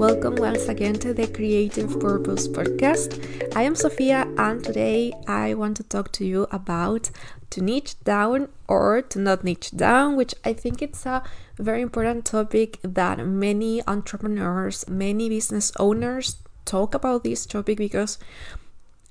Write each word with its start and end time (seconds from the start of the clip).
Welcome 0.00 0.36
once 0.36 0.66
again 0.68 0.94
to 1.00 1.12
the 1.12 1.26
Creative 1.26 2.00
Purpose 2.00 2.48
Podcast. 2.48 3.20
I 3.54 3.64
am 3.64 3.74
Sofia, 3.74 4.26
and 4.38 4.64
today 4.64 5.12
I 5.28 5.52
want 5.52 5.76
to 5.76 5.82
talk 5.82 6.10
to 6.12 6.24
you 6.24 6.46
about 6.50 7.10
to 7.50 7.60
niche 7.60 8.02
down 8.02 8.48
or 8.66 9.02
to 9.02 9.18
not 9.18 9.44
niche 9.44 9.72
down, 9.76 10.16
which 10.16 10.34
I 10.42 10.54
think 10.54 10.80
it's 10.80 11.04
a 11.04 11.22
very 11.58 11.82
important 11.82 12.24
topic 12.24 12.78
that 12.82 13.18
many 13.26 13.86
entrepreneurs, 13.86 14.88
many 14.88 15.28
business 15.28 15.70
owners 15.78 16.36
talk 16.64 16.94
about 16.94 17.22
this 17.22 17.44
topic 17.44 17.76
because 17.76 18.18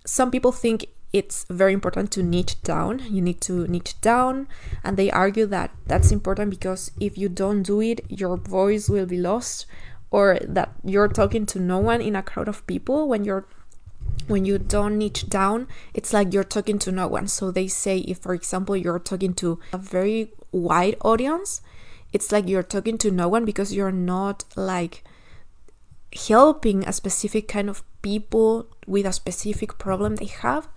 some 0.05 0.31
people 0.31 0.51
think 0.51 0.87
it's 1.11 1.45
very 1.49 1.73
important 1.73 2.11
to 2.11 2.23
niche 2.23 2.61
down. 2.61 2.99
You 3.09 3.21
need 3.21 3.41
to 3.41 3.67
niche 3.67 3.99
down, 4.01 4.47
and 4.83 4.95
they 4.95 5.09
argue 5.09 5.45
that 5.47 5.71
that's 5.87 6.11
important 6.11 6.51
because 6.51 6.91
if 6.99 7.17
you 7.17 7.29
don't 7.29 7.63
do 7.63 7.81
it, 7.81 8.01
your 8.09 8.37
voice 8.37 8.89
will 8.89 9.07
be 9.07 9.17
lost 9.17 9.65
or 10.11 10.39
that 10.41 10.71
you're 10.83 11.07
talking 11.07 11.45
to 11.45 11.59
no 11.59 11.77
one 11.77 12.01
in 12.01 12.15
a 12.15 12.23
crowd 12.23 12.47
of 12.47 12.65
people 12.67 13.07
when 13.07 13.23
you're 13.23 13.45
when 14.27 14.45
you 14.45 14.57
don't 14.57 14.97
niche 14.97 15.29
down 15.29 15.67
it's 15.93 16.13
like 16.13 16.33
you're 16.33 16.43
talking 16.43 16.79
to 16.79 16.91
no 16.91 17.07
one 17.07 17.27
so 17.27 17.51
they 17.51 17.67
say 17.67 17.99
if 17.99 18.17
for 18.17 18.33
example 18.33 18.75
you're 18.75 18.99
talking 18.99 19.33
to 19.33 19.59
a 19.71 19.77
very 19.77 20.31
wide 20.51 20.95
audience 21.01 21.61
it's 22.11 22.31
like 22.31 22.47
you're 22.47 22.63
talking 22.63 22.97
to 22.97 23.11
no 23.11 23.27
one 23.27 23.45
because 23.45 23.73
you're 23.73 23.91
not 23.91 24.43
like 24.55 25.03
helping 26.27 26.83
a 26.85 26.93
specific 26.93 27.47
kind 27.47 27.69
of 27.69 27.83
people 28.01 28.67
with 28.89 29.05
a 29.05 29.13
specific 29.13 29.77
problem 29.77 30.15
they 30.15 30.25
have 30.25 30.67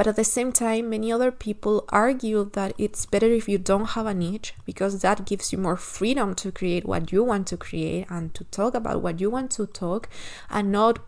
but 0.00 0.06
at 0.06 0.16
the 0.16 0.24
same 0.24 0.50
time, 0.50 0.88
many 0.88 1.12
other 1.12 1.30
people 1.30 1.84
argue 1.90 2.48
that 2.54 2.72
it's 2.78 3.04
better 3.04 3.26
if 3.26 3.48
you 3.50 3.58
don't 3.58 3.90
have 3.90 4.06
a 4.06 4.14
niche 4.14 4.54
because 4.64 5.02
that 5.02 5.26
gives 5.26 5.52
you 5.52 5.58
more 5.58 5.76
freedom 5.76 6.34
to 6.36 6.50
create 6.50 6.86
what 6.86 7.12
you 7.12 7.22
want 7.22 7.46
to 7.48 7.58
create 7.58 8.06
and 8.08 8.32
to 8.34 8.44
talk 8.44 8.74
about 8.74 9.02
what 9.02 9.20
you 9.20 9.28
want 9.28 9.50
to 9.50 9.66
talk 9.66 10.08
and 10.48 10.72
not 10.72 11.00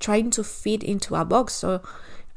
trying 0.00 0.30
to 0.30 0.42
fit 0.42 0.82
into 0.82 1.14
a 1.14 1.24
box. 1.24 1.52
So, 1.54 1.80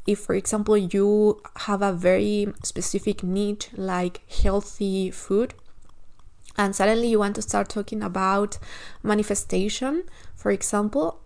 if 0.06 0.20
for 0.20 0.36
example 0.36 0.76
you 0.76 1.42
have 1.56 1.82
a 1.82 1.92
very 1.92 2.46
specific 2.62 3.24
niche 3.24 3.70
like 3.74 4.20
healthy 4.30 5.10
food, 5.10 5.54
and 6.56 6.76
suddenly 6.76 7.08
you 7.08 7.18
want 7.18 7.34
to 7.34 7.42
start 7.42 7.68
talking 7.68 8.04
about 8.04 8.58
manifestation, 9.02 10.04
for 10.36 10.52
example, 10.52 11.22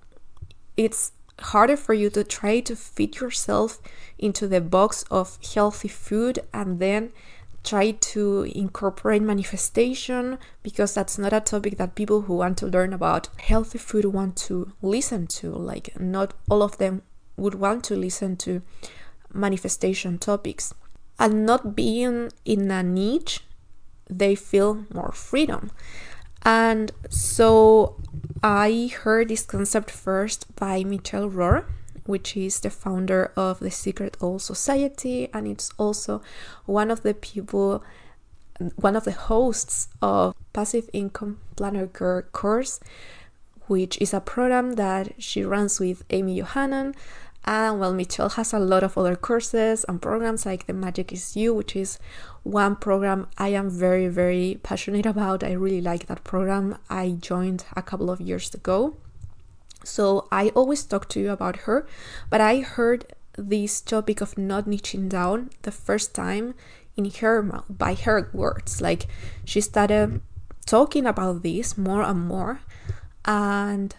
it's 0.79 1.13
harder 1.41 1.77
for 1.77 1.95
you 1.95 2.11
to 2.11 2.25
try 2.25 2.61
to 2.61 2.75
fit 2.77 3.21
yourself 3.21 3.81
into 4.19 4.49
the 4.49 4.61
box 4.61 5.05
of 5.11 5.39
healthy 5.55 5.89
food 5.89 6.41
and 6.53 6.79
then 6.81 7.13
try 7.65 7.91
to 7.91 8.43
incorporate 8.55 9.23
manifestation 9.23 10.39
because 10.63 10.95
that's 10.95 11.19
not 11.19 11.33
a 11.33 11.41
topic 11.41 11.77
that 11.77 11.95
people 11.95 12.23
who 12.23 12.35
want 12.35 12.57
to 12.59 12.67
learn 12.67 12.93
about 12.93 13.29
healthy 13.39 13.79
food 13.79 14.05
want 14.07 14.37
to 14.37 14.73
listen 14.81 15.27
to. 15.27 15.51
Like 15.51 15.99
not 16.01 16.35
all 16.49 16.63
of 16.63 16.79
them 16.79 17.03
would 17.37 17.55
want 17.55 17.85
to 17.85 17.97
listen 17.97 18.37
to 18.39 18.63
manifestation 19.33 20.19
topics. 20.19 20.73
And 21.19 21.45
not 21.45 21.75
being 21.75 22.31
in 22.45 22.71
a 22.71 22.83
niche 22.83 23.41
they 24.09 24.35
feel 24.35 24.87
more 24.93 25.13
freedom. 25.13 25.71
And 26.43 26.93
so 27.11 27.97
I 28.43 28.91
heard 29.03 29.29
this 29.29 29.43
concept 29.43 29.91
first 29.91 30.55
by 30.55 30.85
Michelle 30.85 31.29
Rohr, 31.29 31.65
which 32.05 32.37
is 32.37 32.61
the 32.61 32.71
founder 32.71 33.33
of 33.37 33.59
the 33.59 33.71
Secret 33.71 34.17
Owl 34.23 34.39
Society, 34.39 35.29
and 35.35 35.49
it's 35.49 35.71
also 35.77 36.23
one 36.65 36.91
of 36.91 37.03
the 37.03 37.15
people, 37.15 37.83
one 38.77 38.95
of 38.95 39.05
the 39.05 39.13
hosts 39.13 39.89
of 40.01 40.37
Passive 40.53 40.89
Income 40.93 41.41
Planner 41.57 41.87
Girl 41.87 42.23
course, 42.23 42.79
which 43.67 44.01
is 44.01 44.15
a 44.15 44.21
program 44.21 44.75
that 44.75 45.21
she 45.21 45.43
runs 45.43 45.81
with 45.81 46.05
Amy 46.11 46.41
Yohannan 46.41 46.95
and 47.49 47.81
well, 47.81 47.95
Michelle 47.95 48.29
has 48.29 48.53
a 48.53 48.59
lot 48.59 48.83
of 48.83 48.99
other 48.99 49.17
courses 49.17 49.83
and 49.89 50.03
programs 50.03 50.45
like 50.45 50.67
The 50.67 50.75
Magic 50.75 51.15
is 51.15 51.35
You, 51.35 51.55
which 51.55 51.75
is 51.75 51.99
one 52.43 52.77
program 52.77 53.27
I 53.39 53.49
am 53.49 53.71
very, 53.71 54.07
very 54.09 54.61
passionate 54.63 55.07
about. 55.07 55.43
I 55.43 55.53
really 55.53 55.81
like 55.81 56.09
that 56.09 56.25
program. 56.25 56.77
I 56.91 57.17
joined 57.19 57.65
a 57.75 57.81
couple 57.81 58.11
of 58.11 58.21
years 58.21 58.53
ago. 58.53 58.99
So 59.83 60.29
I 60.31 60.51
always 60.51 60.85
talk 60.85 61.09
to 61.09 61.21
you 61.21 61.31
about 61.31 61.61
her, 61.65 61.87
but 62.29 62.43
I 62.43 62.61
heard 62.61 63.07
this 63.39 63.81
topic 63.81 64.21
of 64.21 64.37
not 64.37 64.67
niching 64.67 65.09
down 65.09 65.49
the 65.63 65.73
first 65.73 66.15
time 66.15 66.55
in 66.99 67.11
her 67.23 67.43
mouth 67.43 67.65
by 67.71 67.95
her 67.95 68.29
words. 68.35 68.83
Like 68.83 69.07
she 69.47 69.63
started 69.63 70.21
talking 70.67 71.07
about 71.07 71.43
this 71.43 71.79
more 71.79 72.03
and 72.03 72.29
more 72.29 72.61
and 73.25 73.97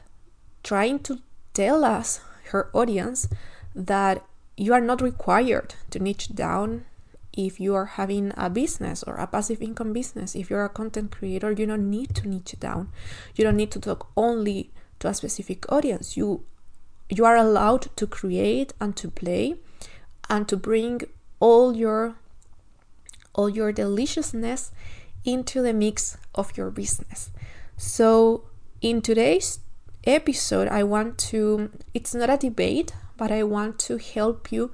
trying 0.61 0.99
to 0.99 1.17
tell 1.55 1.83
us 1.83 2.21
her 2.49 2.69
audience 2.73 3.27
that 3.75 4.25
you 4.57 4.73
are 4.73 4.81
not 4.81 5.01
required 5.01 5.75
to 5.89 5.99
niche 5.99 6.35
down 6.35 6.85
if 7.33 7.59
you 7.59 7.73
are 7.75 7.85
having 7.85 8.33
a 8.35 8.49
business 8.49 9.03
or 9.03 9.15
a 9.15 9.27
passive 9.27 9.61
income 9.61 9.93
business. 9.93 10.35
If 10.35 10.49
you're 10.49 10.65
a 10.65 10.69
content 10.69 11.11
creator, 11.11 11.51
you 11.51 11.65
don't 11.65 11.89
need 11.89 12.15
to 12.15 12.27
niche 12.27 12.55
down. 12.59 12.91
You 13.35 13.43
don't 13.45 13.55
need 13.55 13.71
to 13.71 13.79
talk 13.79 14.11
only 14.17 14.71
to 14.99 15.07
a 15.07 15.13
specific 15.13 15.71
audience. 15.71 16.17
You 16.17 16.43
you 17.09 17.25
are 17.25 17.38
allowed 17.38 17.95
to 17.95 18.05
create 18.05 18.73
and 18.79 18.95
to 18.97 19.09
play 19.09 19.55
and 20.29 20.47
to 20.47 20.57
bring 20.57 21.01
all 21.39 21.75
your 21.75 22.15
all 23.33 23.49
your 23.49 23.71
deliciousness 23.71 24.71
into 25.23 25.61
the 25.61 25.73
mix 25.73 26.17
of 26.35 26.55
your 26.57 26.69
business. 26.71 27.31
So 27.77 28.43
in 28.81 29.01
today's 29.01 29.59
episode, 30.05 30.67
I 30.67 30.83
want 30.83 31.17
to, 31.29 31.71
it's 31.93 32.15
not 32.15 32.29
a 32.29 32.37
debate, 32.37 32.93
but 33.17 33.31
I 33.31 33.43
want 33.43 33.79
to 33.79 33.97
help 33.97 34.51
you 34.51 34.71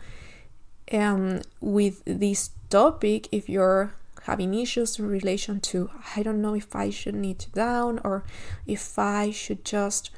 um, 0.92 1.42
with 1.62 2.04
this 2.06 2.52
topic 2.70 3.28
if 3.32 3.50
you're 3.50 3.94
having 4.24 4.54
issues 4.54 4.98
in 5.00 5.08
relation 5.08 5.60
to, 5.60 5.90
I 6.16 6.24
don't 6.24 6.42
know 6.42 6.56
if 6.56 6.76
I 6.76 6.90
should 6.90 7.16
niche 7.16 7.52
down 7.54 8.00
or 8.04 8.24
if 8.66 8.98
I 8.98 9.32
should 9.32 9.64
just 9.64 10.10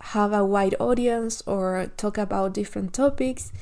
have 0.00 0.32
a 0.32 0.44
wide 0.44 0.74
audience 0.80 1.42
or 1.46 1.90
talk 1.96 2.18
about 2.18 2.54
different 2.54 2.92
topics. 2.92 3.52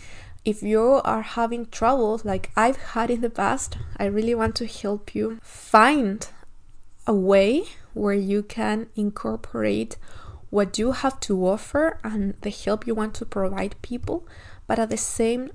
If 0.44 0.62
you 0.62 1.00
are 1.04 1.22
having 1.22 1.66
trouble 1.66 2.20
like 2.24 2.50
I've 2.56 2.76
had 2.76 3.10
in 3.10 3.20
the 3.20 3.30
past, 3.30 3.76
I 3.96 4.06
really 4.06 4.34
want 4.34 4.54
to 4.56 4.66
help 4.66 5.14
you 5.14 5.38
find 5.42 6.26
a 7.06 7.14
way 7.14 7.64
where 7.94 8.14
you 8.14 8.42
can 8.42 8.86
incorporate 8.94 9.96
what 10.50 10.78
you 10.78 10.92
have 10.92 11.20
to 11.20 11.46
offer 11.46 11.98
and 12.02 12.34
the 12.40 12.50
help 12.50 12.86
you 12.86 12.94
want 12.94 13.14
to 13.14 13.26
provide 13.26 13.80
people, 13.82 14.26
but 14.66 14.78
at 14.78 14.90
the 14.90 14.96
same 14.96 15.50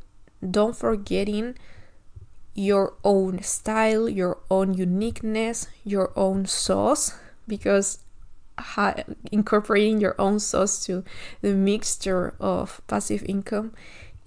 don't 0.50 0.76
forgetting 0.76 1.56
your 2.54 2.94
own 3.04 3.42
style, 3.42 4.08
your 4.08 4.38
own 4.52 4.74
uniqueness, 4.74 5.68
your 5.84 6.12
own 6.16 6.46
sauce 6.46 7.14
because 7.48 8.00
incorporating 9.32 10.00
your 10.00 10.16
own 10.20 10.40
sauce 10.40 10.86
to 10.86 11.04
the 11.42 11.54
mixture 11.54 12.36
of 12.40 12.82
passive 12.88 13.24
income 13.28 13.74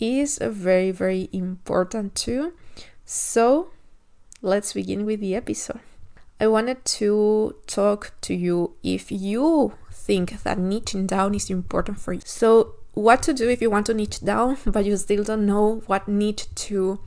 is 0.01 0.39
a 0.41 0.51
very 0.51 0.91
very 0.91 1.29
important 1.33 2.15
too. 2.15 2.53
So, 3.05 3.71
let's 4.43 4.73
begin 4.73 5.07
with 5.07 5.21
the 5.21 5.37
episode. 5.37 5.81
I 6.41 6.49
wanted 6.49 6.85
to 6.99 7.55
talk 7.67 8.13
to 8.23 8.35
you 8.35 8.75
if 8.83 9.13
you 9.13 9.73
think 10.07 10.43
that 10.45 10.59
niching 10.59 11.07
down 11.07 11.35
is 11.35 11.51
important 11.51 11.99
for 11.99 12.13
you. 12.13 12.23
So, 12.25 12.75
what 12.95 13.23
to 13.25 13.35
do 13.35 13.51
if 13.51 13.61
you 13.61 13.69
want 13.69 13.87
to 13.87 13.95
niche 13.95 14.21
down, 14.21 14.57
but 14.67 14.85
you 14.85 14.97
still 14.97 15.25
don't 15.25 15.47
know 15.47 15.83
what 15.87 16.09
niche 16.09 16.47
to 16.67 17.01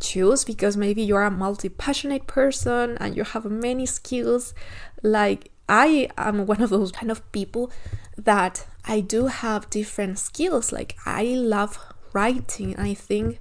choose 0.00 0.44
because 0.44 0.76
maybe 0.76 1.02
you're 1.02 1.22
a 1.22 1.30
multi 1.30 1.68
passionate 1.68 2.26
person 2.26 2.96
and 2.98 3.16
you 3.16 3.24
have 3.24 3.44
many 3.44 3.86
skills. 3.86 4.54
Like, 5.02 5.50
I 5.68 6.08
am 6.16 6.46
one 6.46 6.62
of 6.62 6.70
those 6.70 6.92
kind 6.92 7.10
of 7.10 7.20
people 7.32 7.70
that 8.16 8.66
I 8.84 9.00
do 9.00 9.26
have 9.26 9.70
different 9.70 10.18
skills. 10.18 10.72
Like, 10.72 10.96
I 11.04 11.24
love 11.24 11.78
writing. 12.12 12.76
I 12.78 12.94
think 12.94 13.40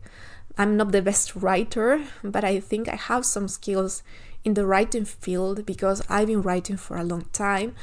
I'm 0.58 0.78
not 0.78 0.92
the 0.92 1.02
best 1.02 1.36
writer, 1.36 2.04
but 2.24 2.44
I 2.44 2.60
think 2.60 2.88
I 2.90 2.96
have 2.96 3.26
some 3.26 3.48
skills 3.48 4.04
in 4.44 4.54
the 4.54 4.66
writing 4.66 5.06
field 5.06 5.66
because 5.66 6.04
I've 6.08 6.28
been 6.28 6.42
writing 6.42 6.78
for 6.78 6.98
a 6.98 7.04
long 7.04 7.26
time 7.34 7.74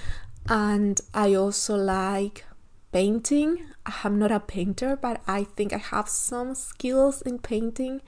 and 0.48 1.00
I 1.14 1.34
also 1.34 1.76
like 1.76 2.44
painting. 2.92 3.64
I'm 4.04 4.18
not 4.18 4.30
a 4.30 4.40
painter, 4.40 4.96
but 4.96 5.20
I 5.26 5.44
think 5.44 5.72
I 5.72 5.78
have 5.78 6.08
some 6.08 6.54
skills 6.54 7.22
in 7.22 7.38
painting, 7.38 8.00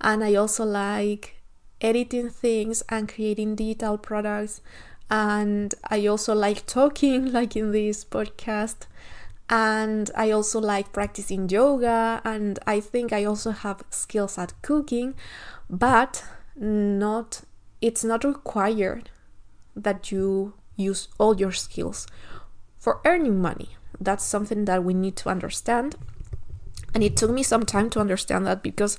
and 0.00 0.22
I 0.22 0.34
also 0.34 0.64
like 0.64 1.36
editing 1.80 2.30
things 2.30 2.82
and 2.88 3.08
creating 3.08 3.56
digital 3.56 3.98
products. 3.98 4.60
And 5.10 5.74
I 5.88 6.06
also 6.06 6.34
like 6.34 6.66
talking, 6.66 7.32
like 7.38 7.56
in 7.56 7.72
this 7.72 8.04
podcast. 8.04 8.86
and 9.50 10.10
I 10.14 10.30
also 10.30 10.60
like 10.60 10.92
practicing 10.92 11.48
yoga 11.48 12.20
and 12.24 12.58
I 12.66 12.80
think 12.80 13.12
I 13.12 13.24
also 13.24 13.50
have 13.50 13.82
skills 13.90 14.36
at 14.36 14.52
cooking 14.62 15.14
but 15.70 16.22
not 16.56 17.42
it's 17.80 18.04
not 18.04 18.24
required 18.24 19.10
that 19.74 20.12
you 20.12 20.52
use 20.78 21.08
all 21.18 21.36
your 21.36 21.52
skills. 21.52 22.06
For 22.78 23.00
earning 23.04 23.42
money 23.42 23.76
that's 24.00 24.24
something 24.24 24.64
that 24.66 24.84
we 24.84 24.94
need 24.94 25.16
to 25.16 25.28
understand. 25.28 25.96
And 26.94 27.02
it 27.02 27.16
took 27.16 27.30
me 27.30 27.42
some 27.42 27.66
time 27.66 27.90
to 27.90 28.00
understand 28.00 28.46
that 28.46 28.62
because 28.62 28.98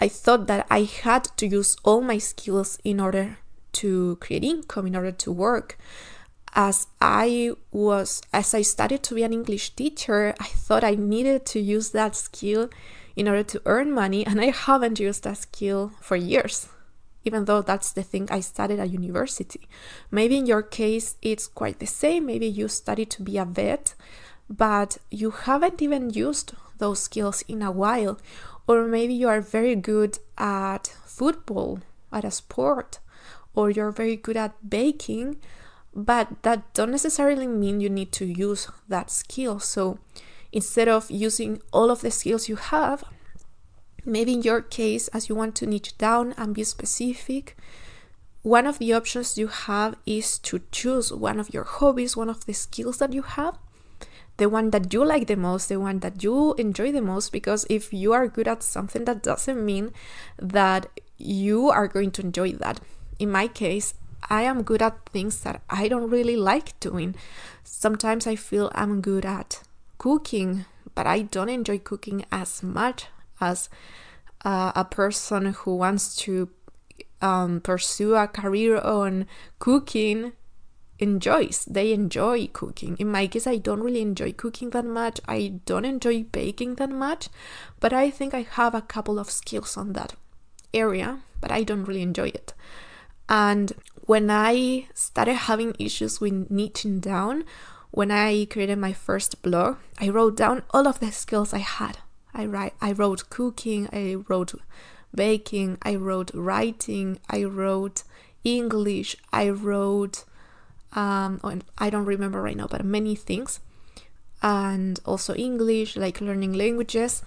I 0.00 0.08
thought 0.08 0.46
that 0.46 0.66
I 0.70 0.82
had 0.84 1.24
to 1.36 1.46
use 1.46 1.76
all 1.84 2.00
my 2.00 2.18
skills 2.18 2.78
in 2.84 3.00
order 3.00 3.38
to 3.72 4.16
create 4.20 4.44
income 4.44 4.86
in 4.86 4.96
order 4.96 5.12
to 5.12 5.32
work. 5.32 5.78
As 6.54 6.86
I 7.00 7.52
was 7.70 8.22
as 8.32 8.54
I 8.54 8.62
started 8.62 9.02
to 9.04 9.14
be 9.14 9.22
an 9.22 9.32
English 9.32 9.76
teacher, 9.76 10.34
I 10.40 10.46
thought 10.46 10.82
I 10.82 10.94
needed 10.94 11.44
to 11.46 11.60
use 11.60 11.90
that 11.90 12.16
skill 12.16 12.70
in 13.14 13.28
order 13.28 13.42
to 13.42 13.62
earn 13.66 13.92
money 13.92 14.24
and 14.24 14.40
I 14.40 14.50
haven't 14.50 14.98
used 14.98 15.24
that 15.24 15.38
skill 15.38 15.92
for 16.00 16.16
years. 16.16 16.68
Even 17.28 17.44
though 17.44 17.60
that's 17.60 17.92
the 17.92 18.02
thing 18.02 18.26
I 18.30 18.40
studied 18.40 18.80
at 18.80 18.88
university. 19.00 19.68
Maybe 20.10 20.38
in 20.38 20.46
your 20.46 20.62
case 20.62 21.16
it's 21.20 21.46
quite 21.46 21.78
the 21.78 21.86
same. 22.02 22.24
Maybe 22.24 22.46
you 22.46 22.68
studied 22.68 23.10
to 23.12 23.22
be 23.22 23.36
a 23.36 23.44
vet, 23.44 23.94
but 24.48 24.96
you 25.10 25.30
haven't 25.30 25.82
even 25.82 26.08
used 26.08 26.54
those 26.78 27.00
skills 27.00 27.44
in 27.46 27.60
a 27.60 27.70
while. 27.70 28.16
Or 28.66 28.86
maybe 28.96 29.12
you 29.12 29.28
are 29.28 29.42
very 29.58 29.76
good 29.76 30.18
at 30.38 30.94
football, 31.04 31.80
at 32.10 32.24
a 32.24 32.30
sport, 32.30 32.98
or 33.54 33.68
you're 33.68 33.90
very 34.02 34.16
good 34.16 34.38
at 34.38 34.70
baking, 34.76 35.36
but 35.94 36.42
that 36.44 36.72
don't 36.72 36.90
necessarily 36.90 37.46
mean 37.46 37.80
you 37.80 37.90
need 37.90 38.12
to 38.12 38.24
use 38.24 38.68
that 38.88 39.10
skill 39.10 39.58
so 39.58 39.98
instead 40.52 40.88
of 40.88 41.10
using 41.10 41.60
all 41.72 41.90
of 41.90 42.00
the 42.00 42.10
skills 42.10 42.48
you 42.48 42.56
have 42.56 43.04
maybe 44.04 44.32
in 44.32 44.42
your 44.42 44.60
case 44.60 45.08
as 45.08 45.28
you 45.28 45.34
want 45.34 45.54
to 45.54 45.66
niche 45.66 45.96
down 45.98 46.34
and 46.36 46.54
be 46.54 46.64
specific 46.64 47.56
one 48.42 48.66
of 48.66 48.78
the 48.78 48.92
options 48.92 49.36
you 49.36 49.48
have 49.48 49.96
is 50.06 50.38
to 50.38 50.60
choose 50.70 51.12
one 51.12 51.38
of 51.40 51.52
your 51.52 51.64
hobbies 51.64 52.16
one 52.16 52.30
of 52.30 52.46
the 52.46 52.52
skills 52.52 52.98
that 52.98 53.12
you 53.12 53.22
have 53.22 53.58
the 54.38 54.48
one 54.48 54.70
that 54.70 54.92
you 54.92 55.04
like 55.04 55.26
the 55.26 55.36
most, 55.36 55.68
the 55.68 55.78
one 55.78 55.98
that 55.98 56.22
you 56.22 56.54
enjoy 56.54 56.90
the 56.92 57.02
most, 57.02 57.32
because 57.32 57.66
if 57.68 57.92
you 57.92 58.12
are 58.12 58.26
good 58.28 58.48
at 58.48 58.62
something, 58.62 59.04
that 59.04 59.22
doesn't 59.22 59.64
mean 59.64 59.92
that 60.38 60.86
you 61.18 61.68
are 61.68 61.88
going 61.88 62.12
to 62.12 62.22
enjoy 62.22 62.52
that. 62.52 62.80
In 63.18 63.30
my 63.32 63.48
case, 63.48 63.94
I 64.30 64.42
am 64.42 64.62
good 64.62 64.80
at 64.80 65.08
things 65.10 65.40
that 65.40 65.60
I 65.68 65.88
don't 65.88 66.08
really 66.08 66.36
like 66.36 66.78
doing. 66.80 67.16
Sometimes 67.64 68.26
I 68.26 68.36
feel 68.36 68.70
I'm 68.74 69.00
good 69.00 69.26
at 69.26 69.62
cooking, 69.98 70.64
but 70.94 71.06
I 71.06 71.22
don't 71.22 71.48
enjoy 71.48 71.78
cooking 71.78 72.24
as 72.30 72.62
much 72.62 73.06
as 73.40 73.68
uh, 74.44 74.72
a 74.74 74.84
person 74.84 75.52
who 75.52 75.76
wants 75.76 76.16
to 76.16 76.50
um, 77.20 77.60
pursue 77.60 78.14
a 78.14 78.28
career 78.28 78.78
on 78.78 79.26
cooking 79.58 80.32
enjoys. 80.98 81.64
They 81.64 81.92
enjoy 81.92 82.48
cooking. 82.48 82.96
In 82.98 83.10
my 83.10 83.26
case, 83.26 83.46
I 83.46 83.56
don't 83.56 83.82
really 83.82 84.02
enjoy 84.02 84.32
cooking 84.32 84.70
that 84.70 84.84
much. 84.84 85.20
I 85.28 85.60
don't 85.64 85.84
enjoy 85.84 86.24
baking 86.24 86.76
that 86.76 86.90
much, 86.90 87.28
but 87.80 87.92
I 87.92 88.10
think 88.10 88.34
I 88.34 88.42
have 88.42 88.74
a 88.74 88.82
couple 88.82 89.18
of 89.18 89.30
skills 89.30 89.76
on 89.76 89.92
that 89.92 90.14
area, 90.74 91.20
but 91.40 91.50
I 91.50 91.62
don't 91.62 91.84
really 91.84 92.02
enjoy 92.02 92.28
it. 92.28 92.52
And 93.28 93.72
when 94.02 94.30
I 94.30 94.86
started 94.94 95.34
having 95.34 95.76
issues 95.78 96.20
with 96.20 96.50
niching 96.50 97.00
down, 97.00 97.44
when 97.90 98.10
I 98.10 98.46
created 98.46 98.78
my 98.78 98.92
first 98.92 99.42
blog, 99.42 99.76
I 99.98 100.08
wrote 100.08 100.36
down 100.36 100.62
all 100.70 100.86
of 100.86 101.00
the 101.00 101.12
skills 101.12 101.54
I 101.54 101.58
had. 101.58 101.98
I 102.34 102.46
write 102.46 102.74
I 102.80 102.92
wrote 102.92 103.30
cooking, 103.30 103.88
I 103.92 104.16
wrote 104.28 104.54
baking, 105.14 105.78
I 105.82 105.96
wrote 105.96 106.30
writing, 106.34 107.18
I 107.28 107.44
wrote 107.44 108.02
English, 108.44 109.16
I 109.32 109.50
wrote 109.50 110.24
um 110.92 111.40
oh, 111.44 111.58
I 111.76 111.90
don't 111.90 112.04
remember 112.04 112.40
right 112.40 112.56
now, 112.56 112.66
but 112.66 112.84
many 112.84 113.14
things. 113.14 113.60
And 114.42 115.00
also 115.04 115.34
English, 115.34 115.96
like 115.96 116.20
learning 116.20 116.52
languages. 116.52 117.22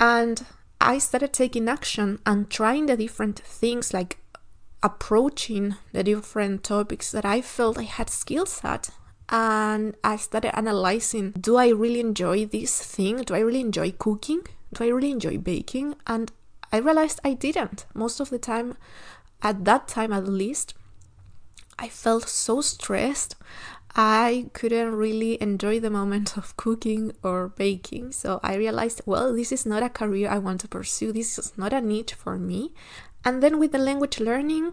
And 0.00 0.44
I 0.80 0.98
started 0.98 1.32
taking 1.32 1.68
action 1.68 2.20
and 2.24 2.48
trying 2.48 2.86
the 2.86 2.96
different 2.96 3.40
things 3.40 3.92
like 3.92 4.18
approaching 4.82 5.74
the 5.92 6.04
different 6.04 6.62
topics 6.64 7.10
that 7.10 7.24
I 7.24 7.40
felt 7.42 7.78
I 7.78 7.82
had 7.82 8.08
skills 8.08 8.60
at. 8.62 8.90
And 9.30 9.96
I 10.02 10.16
started 10.16 10.56
analyzing 10.56 11.32
do 11.32 11.56
I 11.56 11.68
really 11.68 12.00
enjoy 12.00 12.46
this 12.46 12.80
thing? 12.80 13.18
Do 13.22 13.34
I 13.34 13.40
really 13.40 13.60
enjoy 13.60 13.92
cooking? 13.92 14.42
Do 14.72 14.84
I 14.84 14.88
really 14.88 15.10
enjoy 15.10 15.38
baking? 15.38 15.94
And 16.06 16.32
I 16.72 16.78
realized 16.78 17.20
I 17.24 17.34
didn't. 17.34 17.86
Most 17.94 18.20
of 18.20 18.30
the 18.30 18.38
time, 18.38 18.76
at 19.42 19.64
that 19.64 19.88
time 19.88 20.12
at 20.12 20.26
least, 20.28 20.74
I 21.78 21.88
felt 21.88 22.28
so 22.28 22.60
stressed. 22.60 23.36
I 23.94 24.50
couldn't 24.52 24.94
really 24.94 25.40
enjoy 25.42 25.80
the 25.80 25.90
moment 25.90 26.36
of 26.36 26.56
cooking 26.56 27.12
or 27.22 27.48
baking. 27.48 28.12
So 28.12 28.40
I 28.42 28.56
realized, 28.56 29.02
well, 29.06 29.34
this 29.34 29.50
is 29.52 29.66
not 29.66 29.82
a 29.82 29.88
career 29.88 30.28
I 30.28 30.38
want 30.38 30.60
to 30.62 30.68
pursue. 30.68 31.12
This 31.12 31.38
is 31.38 31.52
not 31.56 31.72
a 31.72 31.80
niche 31.80 32.14
for 32.14 32.38
me. 32.38 32.74
And 33.24 33.42
then 33.42 33.58
with 33.58 33.72
the 33.72 33.78
language 33.78 34.20
learning, 34.20 34.72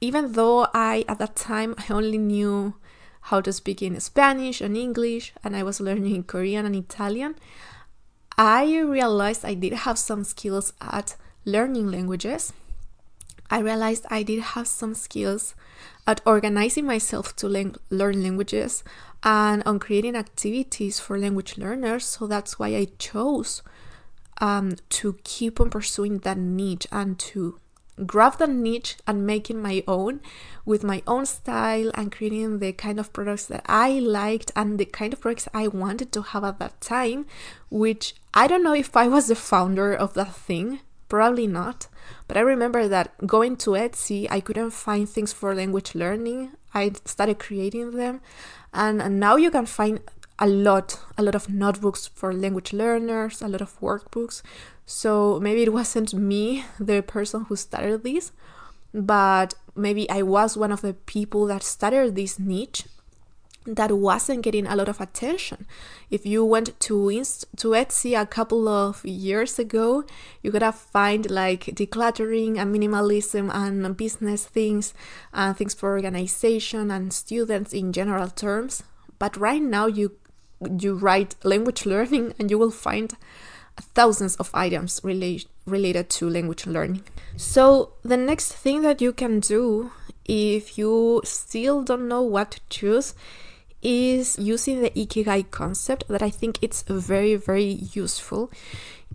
even 0.00 0.32
though 0.32 0.68
I 0.72 1.04
at 1.08 1.18
that 1.18 1.36
time 1.36 1.74
I 1.76 1.92
only 1.92 2.18
knew 2.18 2.74
how 3.22 3.40
to 3.40 3.52
speak 3.52 3.82
in 3.82 3.98
Spanish 4.00 4.60
and 4.60 4.76
English 4.76 5.32
and 5.44 5.56
I 5.56 5.62
was 5.62 5.80
learning 5.80 6.24
Korean 6.24 6.66
and 6.66 6.76
Italian, 6.76 7.36
I 8.36 8.80
realized 8.80 9.44
I 9.44 9.54
did 9.54 9.72
have 9.72 9.98
some 9.98 10.24
skills 10.24 10.72
at 10.80 11.16
learning 11.44 11.90
languages. 11.90 12.52
I 13.50 13.58
realized 13.58 14.06
I 14.10 14.22
did 14.22 14.40
have 14.40 14.66
some 14.66 14.94
skills 14.94 15.54
at 16.06 16.20
organizing 16.24 16.86
myself 16.86 17.34
to 17.36 17.48
learn 17.48 18.22
languages 18.22 18.84
and 19.22 19.62
on 19.66 19.78
creating 19.78 20.16
activities 20.16 21.00
for 21.00 21.18
language 21.18 21.58
learners. 21.58 22.04
So 22.04 22.26
that's 22.26 22.58
why 22.58 22.68
I 22.68 22.86
chose 22.98 23.62
um, 24.40 24.76
to 24.90 25.18
keep 25.24 25.60
on 25.60 25.68
pursuing 25.68 26.18
that 26.18 26.38
niche 26.38 26.86
and 26.90 27.18
to 27.18 27.58
grab 28.06 28.38
that 28.38 28.50
niche 28.50 28.96
and 29.06 29.26
making 29.26 29.60
my 29.60 29.82
own 29.86 30.20
with 30.64 30.82
my 30.84 31.02
own 31.06 31.26
style 31.26 31.90
and 31.94 32.12
creating 32.12 32.58
the 32.58 32.72
kind 32.72 32.98
of 32.98 33.12
products 33.12 33.46
that 33.46 33.64
I 33.66 33.98
liked 33.98 34.52
and 34.54 34.78
the 34.78 34.84
kind 34.84 35.12
of 35.12 35.20
products 35.20 35.48
I 35.52 35.68
wanted 35.68 36.12
to 36.12 36.22
have 36.22 36.44
at 36.44 36.58
that 36.58 36.80
time, 36.80 37.26
which 37.70 38.14
I 38.34 38.46
don't 38.46 38.62
know 38.62 38.74
if 38.74 38.96
I 38.96 39.08
was 39.08 39.28
the 39.28 39.34
founder 39.34 39.94
of 39.94 40.14
that 40.14 40.34
thing, 40.34 40.80
probably 41.08 41.46
not. 41.46 41.88
But 42.28 42.36
I 42.36 42.40
remember 42.40 42.88
that 42.88 43.26
going 43.26 43.56
to 43.58 43.70
Etsy, 43.70 44.26
I 44.30 44.40
couldn't 44.40 44.70
find 44.70 45.08
things 45.08 45.32
for 45.32 45.54
language 45.54 45.94
learning. 45.94 46.52
I 46.72 46.92
started 47.04 47.40
creating 47.40 47.92
them, 47.92 48.20
and 48.72 49.18
now 49.18 49.34
you 49.36 49.50
can 49.50 49.66
find 49.66 50.00
a 50.40 50.46
lot 50.48 50.98
a 51.16 51.22
lot 51.22 51.34
of 51.34 51.48
notebooks 51.48 52.06
for 52.06 52.32
language 52.32 52.72
learners 52.72 53.42
a 53.42 53.48
lot 53.48 53.60
of 53.60 53.78
workbooks 53.80 54.42
so 54.86 55.38
maybe 55.40 55.62
it 55.62 55.72
wasn't 55.72 56.14
me 56.14 56.64
the 56.78 57.02
person 57.02 57.44
who 57.44 57.56
started 57.56 58.02
this 58.02 58.32
but 58.94 59.54
maybe 59.76 60.08
i 60.10 60.22
was 60.22 60.56
one 60.56 60.72
of 60.72 60.80
the 60.80 60.94
people 60.94 61.46
that 61.46 61.62
started 61.62 62.16
this 62.16 62.38
niche 62.38 62.84
that 63.66 63.92
wasn't 63.92 64.42
getting 64.42 64.66
a 64.66 64.74
lot 64.74 64.88
of 64.88 65.00
attention. 65.00 65.66
If 66.10 66.24
you 66.24 66.44
went 66.44 66.78
to 66.80 67.08
Inst- 67.10 67.44
to 67.58 67.68
Etsy 67.68 68.20
a 68.20 68.26
couple 68.26 68.68
of 68.68 69.04
years 69.04 69.58
ago, 69.58 70.04
you 70.42 70.50
could 70.50 70.62
have 70.62 70.76
find 70.76 71.30
like 71.30 71.66
decluttering 71.66 72.58
and 72.58 72.74
minimalism 72.74 73.54
and 73.54 73.96
business 73.96 74.46
things 74.46 74.94
and 75.32 75.56
things 75.56 75.74
for 75.74 75.90
organization 75.90 76.90
and 76.90 77.12
students 77.12 77.72
in 77.72 77.92
general 77.92 78.28
terms. 78.28 78.82
But 79.18 79.36
right 79.36 79.62
now 79.62 79.86
you 79.86 80.12
you 80.78 80.94
write 80.94 81.34
language 81.44 81.86
learning 81.86 82.34
and 82.38 82.50
you 82.50 82.58
will 82.58 82.70
find 82.70 83.16
thousands 83.94 84.36
of 84.36 84.50
items 84.52 85.00
relate, 85.02 85.46
related 85.66 86.10
to 86.10 86.28
language 86.28 86.66
learning. 86.66 87.02
So, 87.36 87.92
the 88.02 88.16
next 88.16 88.52
thing 88.52 88.82
that 88.82 89.00
you 89.00 89.12
can 89.12 89.40
do 89.40 89.92
if 90.26 90.78
you 90.78 91.22
still 91.24 91.82
don't 91.82 92.08
know 92.08 92.22
what 92.22 92.52
to 92.52 92.60
choose 92.68 93.14
is 93.82 94.38
using 94.38 94.82
the 94.82 94.90
ikigai 94.90 95.50
concept 95.50 96.06
that 96.08 96.22
I 96.22 96.30
think 96.30 96.58
it's 96.60 96.82
very 96.82 97.34
very 97.34 97.72
useful. 97.92 98.50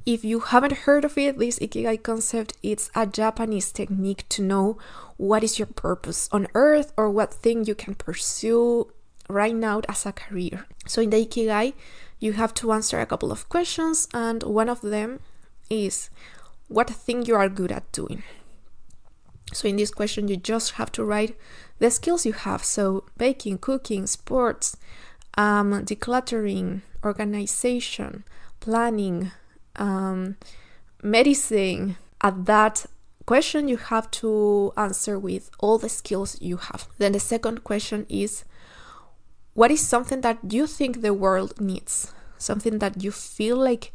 If 0.06 0.26
you 0.26 0.40
haven't 0.40 0.86
heard 0.86 1.06
of 1.06 1.18
it, 1.18 1.38
this 1.38 1.60
ikigai 1.60 2.02
concept 2.02 2.54
it's 2.64 2.90
a 2.96 3.06
Japanese 3.06 3.72
technique 3.72 4.28
to 4.30 4.42
know 4.42 4.78
what 5.18 5.44
is 5.44 5.60
your 5.60 5.68
purpose 5.68 6.28
on 6.32 6.48
earth 6.56 6.92
or 6.98 7.10
what 7.10 7.34
thing 7.34 7.66
you 7.66 7.76
can 7.76 7.96
pursue 7.96 8.92
right 9.30 9.56
now 9.56 9.82
as 9.90 10.06
a 10.06 10.12
career. 10.12 10.66
So 10.88 11.02
in 11.02 11.10
the 11.10 11.26
Ikigai, 11.26 11.74
you 12.20 12.34
have 12.34 12.54
to 12.56 12.72
answer 12.72 13.00
a 13.00 13.06
couple 13.06 13.32
of 13.32 13.50
questions, 13.50 14.08
and 14.14 14.44
one 14.44 14.70
of 14.70 14.82
them 14.82 15.20
is 15.70 16.10
what 16.68 16.90
thing 16.90 17.26
you 17.26 17.36
are 17.36 17.50
good 17.50 17.72
at 17.72 17.92
doing. 17.92 18.24
So 19.54 19.68
in 19.68 19.78
this 19.78 19.92
question, 19.92 20.28
you 20.28 20.38
just 20.38 20.74
have 20.74 20.92
to 20.94 21.04
write 21.04 21.38
the 21.80 21.92
skills 21.92 22.26
you 22.26 22.34
have. 22.34 22.64
So 22.64 23.06
baking, 23.18 23.60
cooking, 23.60 24.08
sports, 24.08 24.76
um, 25.38 25.72
decluttering, 25.86 26.82
organization, 27.04 28.24
planning, 28.60 29.32
um, 29.76 30.38
medicine. 31.04 31.98
At 32.22 32.46
that 32.46 32.86
question, 33.26 33.68
you 33.68 33.78
have 33.78 34.10
to 34.12 34.74
answer 34.76 35.20
with 35.20 35.52
all 35.60 35.78
the 35.78 35.90
skills 35.90 36.42
you 36.42 36.58
have. 36.58 36.88
Then 36.98 37.12
the 37.12 37.20
second 37.20 37.64
question 37.64 38.06
is 38.10 38.44
what 39.56 39.72
is 39.72 39.82
something 39.86 40.22
that 40.22 40.38
you 40.50 40.68
think 40.68 41.02
the 41.02 41.14
world 41.14 41.60
needs? 41.60 42.14
Something 42.38 42.80
that 42.80 43.02
you 43.02 43.12
feel 43.12 43.58
like 43.58 43.94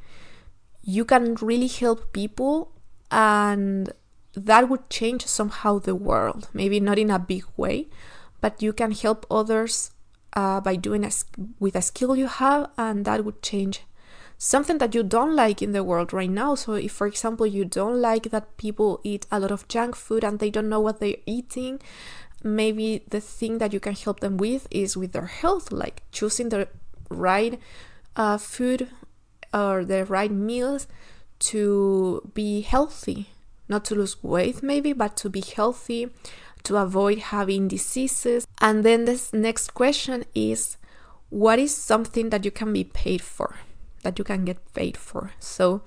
you 0.83 1.05
can 1.05 1.37
really 1.37 1.69
help 1.69 2.13
people 2.13 2.73
and 3.11 3.93
that 4.35 4.69
would 4.69 4.89
change 4.89 5.27
somehow 5.27 5.79
the 5.79 5.95
world. 5.95 6.49
Maybe 6.55 6.81
not 6.81 6.99
in 6.99 7.11
a 7.11 7.19
big 7.19 7.45
way, 7.57 7.89
but 8.41 8.63
you 8.63 8.73
can 8.73 8.93
help 8.93 9.27
others 9.31 9.91
uh, 10.33 10.61
by 10.61 10.77
doing 10.77 11.05
a, 11.05 11.11
with 11.59 11.77
a 11.77 11.83
skill 11.83 12.17
you 12.17 12.27
have, 12.27 12.71
and 12.79 13.05
that 13.05 13.25
would 13.25 13.43
change 13.43 13.83
something 14.39 14.79
that 14.79 14.95
you 14.95 15.03
don't 15.03 15.37
like 15.37 15.61
in 15.61 15.73
the 15.73 15.85
world 15.85 16.13
right 16.13 16.31
now. 16.31 16.55
So, 16.55 16.75
if 16.75 16.93
for 16.93 17.07
example 17.07 17.47
you 17.47 17.65
don't 17.65 18.01
like 18.01 18.31
that 18.31 18.57
people 18.57 19.01
eat 19.03 19.27
a 19.31 19.39
lot 19.39 19.51
of 19.51 19.69
junk 19.69 19.97
food 19.97 20.25
and 20.25 20.39
they 20.39 20.51
don't 20.51 20.69
know 20.69 20.81
what 20.81 21.01
they're 21.01 21.17
eating, 21.27 21.81
maybe 22.43 23.05
the 23.09 23.21
thing 23.21 23.59
that 23.59 23.73
you 23.73 23.81
can 23.81 23.95
help 23.95 24.21
them 24.21 24.37
with 24.37 24.67
is 24.71 24.97
with 24.97 25.13
their 25.13 25.27
health, 25.27 25.73
like 25.73 26.03
choosing 26.13 26.49
the 26.49 26.69
right 27.09 27.61
uh, 28.17 28.39
food 28.39 28.89
or 29.53 29.85
the 29.85 30.05
right 30.05 30.31
meals 30.31 30.87
to 31.39 32.31
be 32.35 32.61
healthy, 32.61 33.31
not 33.69 33.85
to 33.87 33.95
lose 33.95 34.23
weight, 34.23 34.63
maybe, 34.63 34.93
but 34.93 35.17
to 35.17 35.29
be 35.31 35.41
healthy, 35.41 36.09
to 36.63 36.77
avoid 36.77 37.19
having 37.19 37.69
diseases. 37.69 38.47
And 38.61 38.85
then 38.85 39.05
this 39.05 39.33
next 39.33 39.75
question 39.75 40.25
is 40.35 40.77
what 41.31 41.59
is 41.59 41.75
something 41.75 42.31
that 42.31 42.45
you 42.45 42.51
can 42.51 42.73
be 42.73 42.85
paid 42.85 43.23
for, 43.23 43.57
that 44.03 44.19
you 44.19 44.25
can 44.25 44.45
get 44.45 44.75
paid 44.75 44.97
for? 44.97 45.33
So, 45.39 45.83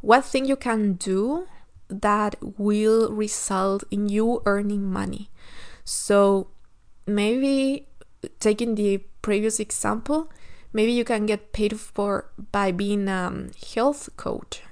what 0.00 0.24
thing 0.24 0.46
you 0.46 0.56
can 0.56 0.94
do 0.94 1.46
that 1.88 2.36
will 2.58 3.12
result 3.12 3.84
in 3.90 4.08
you 4.08 4.42
earning 4.46 4.84
money? 4.84 5.30
So, 5.84 6.48
maybe 7.06 7.88
taking 8.40 8.74
the 8.74 8.98
previous 9.20 9.58
example, 9.60 10.30
maybe 10.72 10.92
you 10.92 11.04
can 11.04 11.26
get 11.26 11.52
paid 11.52 11.78
for 11.78 12.30
by 12.52 12.72
being 12.72 13.08
a 13.08 13.26
um, 13.26 13.50
health 13.74 14.08
coach 14.16 14.62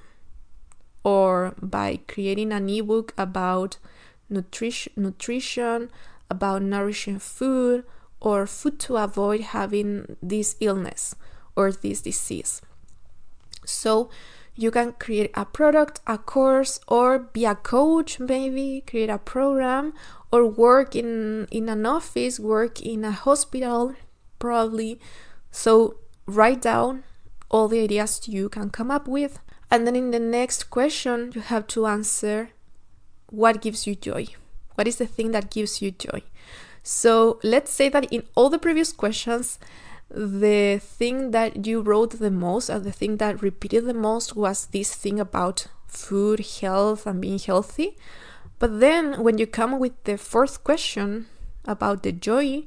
or 1.03 1.55
by 1.61 1.99
creating 2.07 2.51
an 2.51 2.69
ebook 2.69 3.13
about 3.17 3.77
nutrition, 4.29 4.93
nutrition, 4.95 5.89
about 6.29 6.61
nourishing 6.61 7.19
food, 7.19 7.83
or 8.19 8.45
food 8.45 8.79
to 8.79 8.97
avoid 8.97 9.41
having 9.41 10.15
this 10.21 10.55
illness 10.59 11.15
or 11.55 11.71
this 11.71 12.01
disease. 12.01 12.61
So 13.65 14.09
you 14.61 14.71
can 14.71 14.93
create 14.93 15.31
a 15.33 15.45
product, 15.45 16.01
a 16.05 16.17
course, 16.17 16.79
or 16.87 17.19
be 17.19 17.45
a 17.45 17.55
coach, 17.55 18.19
maybe 18.19 18.83
create 18.85 19.09
a 19.09 19.17
program, 19.17 19.93
or 20.31 20.45
work 20.45 20.95
in 20.95 21.47
in 21.51 21.67
an 21.69 21.85
office, 21.85 22.39
work 22.39 22.81
in 22.81 23.03
a 23.03 23.11
hospital, 23.11 23.95
probably. 24.39 24.99
So 25.51 25.95
write 26.25 26.61
down 26.61 27.03
all 27.49 27.67
the 27.67 27.81
ideas 27.81 28.27
you 28.27 28.47
can 28.49 28.69
come 28.69 28.91
up 28.91 29.07
with, 29.07 29.39
and 29.69 29.87
then 29.87 29.95
in 29.95 30.11
the 30.11 30.19
next 30.19 30.69
question 30.69 31.31
you 31.33 31.41
have 31.41 31.67
to 31.67 31.87
answer 31.87 32.49
what 33.31 33.61
gives 33.61 33.87
you 33.87 33.95
joy. 33.95 34.27
What 34.75 34.87
is 34.87 34.97
the 34.97 35.07
thing 35.07 35.31
that 35.31 35.51
gives 35.51 35.81
you 35.81 35.91
joy? 35.91 36.21
So 36.83 37.39
let's 37.43 37.71
say 37.71 37.89
that 37.89 38.11
in 38.11 38.23
all 38.35 38.49
the 38.49 38.59
previous 38.59 38.91
questions, 38.91 39.59
the 40.13 40.79
thing 40.81 41.31
that 41.31 41.65
you 41.65 41.81
wrote 41.81 42.19
the 42.19 42.31
most 42.31 42.69
or 42.69 42.79
the 42.79 42.91
thing 42.91 43.17
that 43.17 43.41
repeated 43.41 43.85
the 43.85 43.93
most 43.93 44.35
was 44.35 44.67
this 44.67 44.93
thing 44.93 45.19
about 45.19 45.67
food, 45.87 46.45
health, 46.61 47.07
and 47.07 47.21
being 47.21 47.39
healthy. 47.39 47.97
But 48.59 48.79
then 48.79 49.23
when 49.23 49.37
you 49.37 49.47
come 49.47 49.79
with 49.79 50.03
the 50.03 50.17
fourth 50.17 50.63
question 50.63 51.27
about 51.65 52.03
the 52.03 52.11
joy 52.11 52.65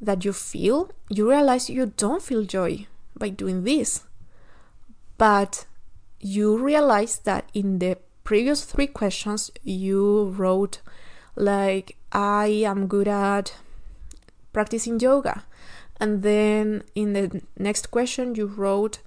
that 0.00 0.24
you 0.24 0.32
feel, 0.32 0.90
you 1.08 1.28
realize 1.28 1.68
you 1.68 1.92
don't 1.96 2.22
feel 2.22 2.44
joy 2.44 2.86
by 3.16 3.30
doing 3.30 3.64
this. 3.64 4.04
But 5.16 5.66
you 6.20 6.56
realize 6.56 7.18
that 7.20 7.50
in 7.54 7.80
the 7.80 7.98
previous 8.22 8.64
three 8.64 8.86
questions 8.86 9.50
you 9.64 10.28
wrote 10.36 10.80
like 11.34 11.96
I 12.12 12.46
am 12.66 12.86
good 12.86 13.08
at 13.08 13.54
practicing 14.52 15.00
yoga. 15.00 15.44
And 16.00 16.22
then 16.22 16.84
in 16.94 17.12
the 17.12 17.42
next 17.58 17.90
question, 17.90 18.34
you 18.34 18.46
wrote, 18.46 19.00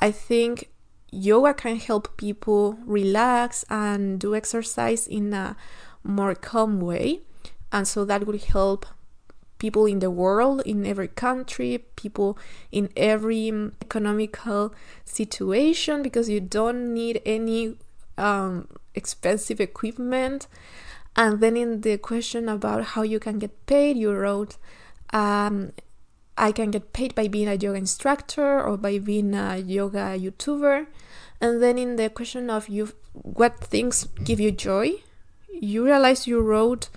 I 0.00 0.10
think 0.10 0.70
yoga 1.10 1.54
can 1.54 1.76
help 1.76 2.16
people 2.16 2.78
relax 2.84 3.64
and 3.70 4.18
do 4.18 4.34
exercise 4.34 5.06
in 5.06 5.32
a 5.32 5.56
more 6.02 6.34
calm 6.34 6.80
way. 6.80 7.20
And 7.70 7.86
so 7.86 8.04
that 8.04 8.26
would 8.26 8.42
help 8.42 8.86
people 9.58 9.86
in 9.86 10.00
the 10.00 10.10
world, 10.10 10.60
in 10.66 10.84
every 10.84 11.08
country, 11.08 11.84
people 11.96 12.36
in 12.70 12.90
every 12.96 13.48
economical 13.80 14.74
situation, 15.04 16.02
because 16.02 16.28
you 16.28 16.40
don't 16.40 16.92
need 16.92 17.22
any 17.24 17.76
um, 18.18 18.68
expensive 18.94 19.60
equipment. 19.60 20.48
And 21.16 21.40
then 21.40 21.56
in 21.56 21.82
the 21.82 21.96
question 21.98 22.48
about 22.48 22.84
how 22.84 23.02
you 23.02 23.20
can 23.20 23.38
get 23.38 23.66
paid, 23.66 23.96
you 23.96 24.12
wrote, 24.12 24.56
um, 25.12 25.72
I 26.36 26.52
can 26.52 26.70
get 26.70 26.92
paid 26.92 27.14
by 27.14 27.28
being 27.28 27.48
a 27.48 27.54
yoga 27.54 27.78
instructor 27.78 28.62
or 28.62 28.76
by 28.76 28.98
being 28.98 29.34
a 29.34 29.58
yoga 29.58 30.18
YouTuber. 30.18 30.86
And 31.40 31.62
then 31.62 31.78
in 31.78 31.96
the 31.96 32.10
question 32.10 32.50
of 32.50 32.68
you, 32.68 32.92
what 33.12 33.58
things 33.58 34.08
give 34.24 34.40
you 34.40 34.50
joy, 34.50 34.94
you 35.48 35.84
realize 35.84 36.26
you 36.26 36.40
wrote 36.40 36.88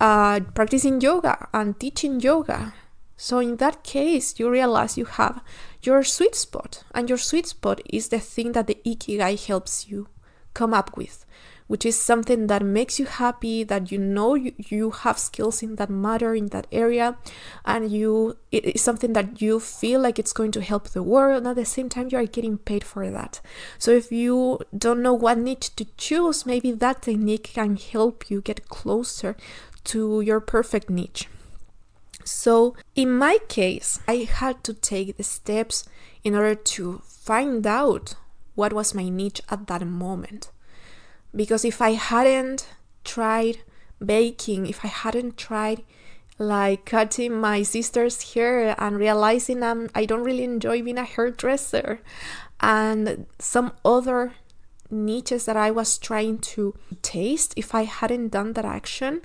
uh, 0.00 0.40
practicing 0.54 1.00
yoga 1.00 1.48
and 1.52 1.78
teaching 1.78 2.20
yoga. 2.20 2.74
So 3.16 3.38
in 3.38 3.56
that 3.56 3.84
case, 3.84 4.38
you 4.38 4.50
realize 4.50 4.98
you 4.98 5.04
have 5.04 5.42
your 5.82 6.02
sweet 6.02 6.34
spot, 6.34 6.82
and 6.94 7.08
your 7.08 7.18
sweet 7.18 7.46
spot 7.46 7.80
is 7.88 8.08
the 8.08 8.18
thing 8.18 8.52
that 8.52 8.66
the 8.66 8.78
ikigai 8.84 9.46
helps 9.46 9.88
you 9.88 10.08
come 10.52 10.74
up 10.74 10.96
with 10.96 11.24
which 11.66 11.86
is 11.86 11.98
something 11.98 12.46
that 12.46 12.62
makes 12.62 12.98
you 12.98 13.06
happy 13.06 13.64
that 13.64 13.90
you 13.90 13.98
know 13.98 14.34
you, 14.34 14.52
you 14.58 14.90
have 14.90 15.18
skills 15.18 15.62
in 15.62 15.76
that 15.76 15.88
matter 15.88 16.34
in 16.34 16.48
that 16.48 16.66
area 16.70 17.16
and 17.64 17.90
you 17.90 18.36
it 18.52 18.64
is 18.64 18.82
something 18.82 19.14
that 19.14 19.40
you 19.40 19.58
feel 19.58 20.00
like 20.00 20.18
it's 20.18 20.32
going 20.32 20.52
to 20.52 20.60
help 20.60 20.88
the 20.88 21.02
world 21.02 21.38
and 21.38 21.48
at 21.48 21.56
the 21.56 21.64
same 21.64 21.88
time 21.88 22.08
you 22.10 22.18
are 22.18 22.26
getting 22.26 22.58
paid 22.58 22.84
for 22.84 23.10
that. 23.10 23.40
So 23.78 23.90
if 23.90 24.12
you 24.12 24.60
don't 24.76 25.02
know 25.02 25.14
what 25.14 25.38
niche 25.38 25.74
to 25.76 25.86
choose 25.96 26.44
maybe 26.44 26.72
that 26.72 27.02
technique 27.02 27.50
can 27.54 27.76
help 27.76 28.30
you 28.30 28.40
get 28.40 28.68
closer 28.68 29.36
to 29.84 30.20
your 30.20 30.40
perfect 30.40 30.90
niche. 30.90 31.28
So 32.24 32.74
in 32.94 33.10
my 33.10 33.38
case 33.48 34.00
i 34.06 34.28
had 34.30 34.62
to 34.64 34.74
take 34.74 35.16
the 35.16 35.24
steps 35.24 35.84
in 36.22 36.34
order 36.34 36.54
to 36.54 37.02
find 37.06 37.66
out 37.66 38.16
what 38.54 38.72
was 38.72 38.94
my 38.94 39.08
niche 39.08 39.40
at 39.50 39.66
that 39.66 39.86
moment 39.86 40.50
because 41.34 41.64
if 41.64 41.80
I 41.82 41.92
hadn't 41.92 42.68
tried 43.04 43.58
baking, 44.04 44.66
if 44.66 44.84
I 44.84 44.88
hadn't 44.88 45.36
tried 45.36 45.82
like 46.38 46.84
cutting 46.84 47.40
my 47.40 47.62
sister's 47.62 48.34
hair 48.34 48.74
and 48.78 48.96
realizing 48.96 49.62
I'm, 49.62 49.88
I 49.94 50.04
don't 50.04 50.24
really 50.24 50.44
enjoy 50.44 50.82
being 50.82 50.98
a 50.98 51.04
hairdresser 51.04 52.00
and 52.60 53.26
some 53.38 53.72
other 53.84 54.34
niches 54.90 55.44
that 55.46 55.56
I 55.56 55.70
was 55.70 55.98
trying 55.98 56.38
to 56.38 56.74
taste, 57.02 57.54
if 57.56 57.74
I 57.74 57.84
hadn't 57.84 58.28
done 58.28 58.52
that 58.54 58.64
action, 58.64 59.22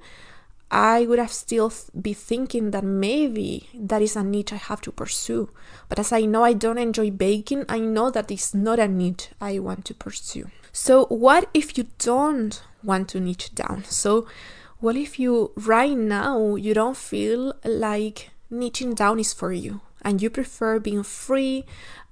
I 0.71 1.05
would 1.07 1.19
have 1.19 1.31
still 1.31 1.73
be 1.99 2.13
thinking 2.13 2.71
that 2.71 2.83
maybe 2.83 3.69
that 3.73 4.01
is 4.01 4.15
a 4.15 4.23
niche 4.23 4.53
I 4.53 4.57
have 4.57 4.81
to 4.81 4.91
pursue. 4.91 5.49
But 5.87 5.97
as 5.97 6.11
I 6.11 6.21
know 6.21 6.43
I 6.43 6.53
don't 6.53 6.77
enjoy 6.77 7.09
baking, 7.09 7.65
I 7.67 7.79
know 7.79 8.11
that 8.11 8.29
it's 8.29 8.53
not 8.53 8.77
a 8.77 8.87
niche 8.87 9.29
I 9.41 9.57
want 9.59 9.85
to 9.85 9.95
pursue. 9.95 10.49
So, 10.71 11.05
what 11.05 11.49
if 11.53 11.77
you 11.77 11.87
don't 11.97 12.61
want 12.83 13.09
to 13.09 13.19
niche 13.19 13.53
down? 13.55 13.83
So, 13.85 14.27
what 14.79 14.95
if 14.95 15.19
you 15.19 15.51
right 15.55 15.97
now 15.97 16.55
you 16.55 16.73
don't 16.73 16.97
feel 16.97 17.53
like 17.65 18.31
niching 18.51 18.95
down 18.95 19.19
is 19.19 19.33
for 19.33 19.51
you 19.51 19.81
and 20.01 20.21
you 20.21 20.29
prefer 20.29 20.79
being 20.79 21.03
free 21.03 21.65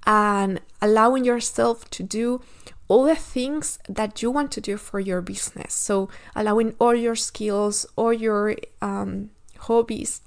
and 0.06 0.60
allowing 0.82 1.24
yourself 1.24 1.88
to 1.90 2.02
do 2.02 2.42
all 2.88 3.04
the 3.04 3.16
things 3.16 3.78
that 3.88 4.22
you 4.22 4.30
want 4.30 4.50
to 4.52 4.60
do 4.60 4.76
for 4.76 4.98
your 4.98 5.20
business. 5.20 5.74
So, 5.74 6.08
allowing 6.34 6.74
all 6.78 6.94
your 6.94 7.16
skills, 7.16 7.86
all 7.96 8.12
your 8.12 8.56
um, 8.80 9.30
hobbies, 9.58 10.22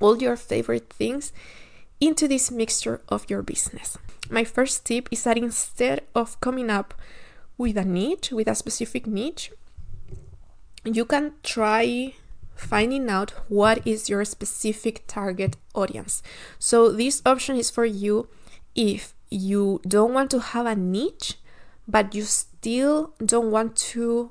all 0.00 0.18
your 0.18 0.36
favorite 0.36 0.92
things 0.92 1.32
into 2.00 2.28
this 2.28 2.50
mixture 2.50 3.00
of 3.08 3.28
your 3.28 3.42
business. 3.42 3.98
My 4.30 4.44
first 4.44 4.84
tip 4.84 5.08
is 5.10 5.24
that 5.24 5.38
instead 5.38 6.02
of 6.14 6.40
coming 6.40 6.70
up 6.70 6.94
with 7.58 7.76
a 7.76 7.84
niche, 7.84 8.30
with 8.30 8.48
a 8.48 8.54
specific 8.54 9.06
niche, 9.06 9.50
you 10.84 11.04
can 11.04 11.34
try 11.42 12.14
finding 12.54 13.08
out 13.10 13.30
what 13.48 13.86
is 13.86 14.08
your 14.08 14.24
specific 14.24 15.04
target 15.06 15.56
audience. 15.74 16.22
So, 16.58 16.90
this 16.90 17.20
option 17.26 17.56
is 17.56 17.70
for 17.70 17.84
you 17.84 18.28
if 18.74 19.14
you 19.28 19.80
don't 19.86 20.14
want 20.14 20.30
to 20.30 20.40
have 20.40 20.66
a 20.66 20.74
niche, 20.74 21.34
but 21.86 22.14
you 22.14 22.22
still 22.22 23.12
don't 23.24 23.50
want 23.50 23.76
to 23.76 24.30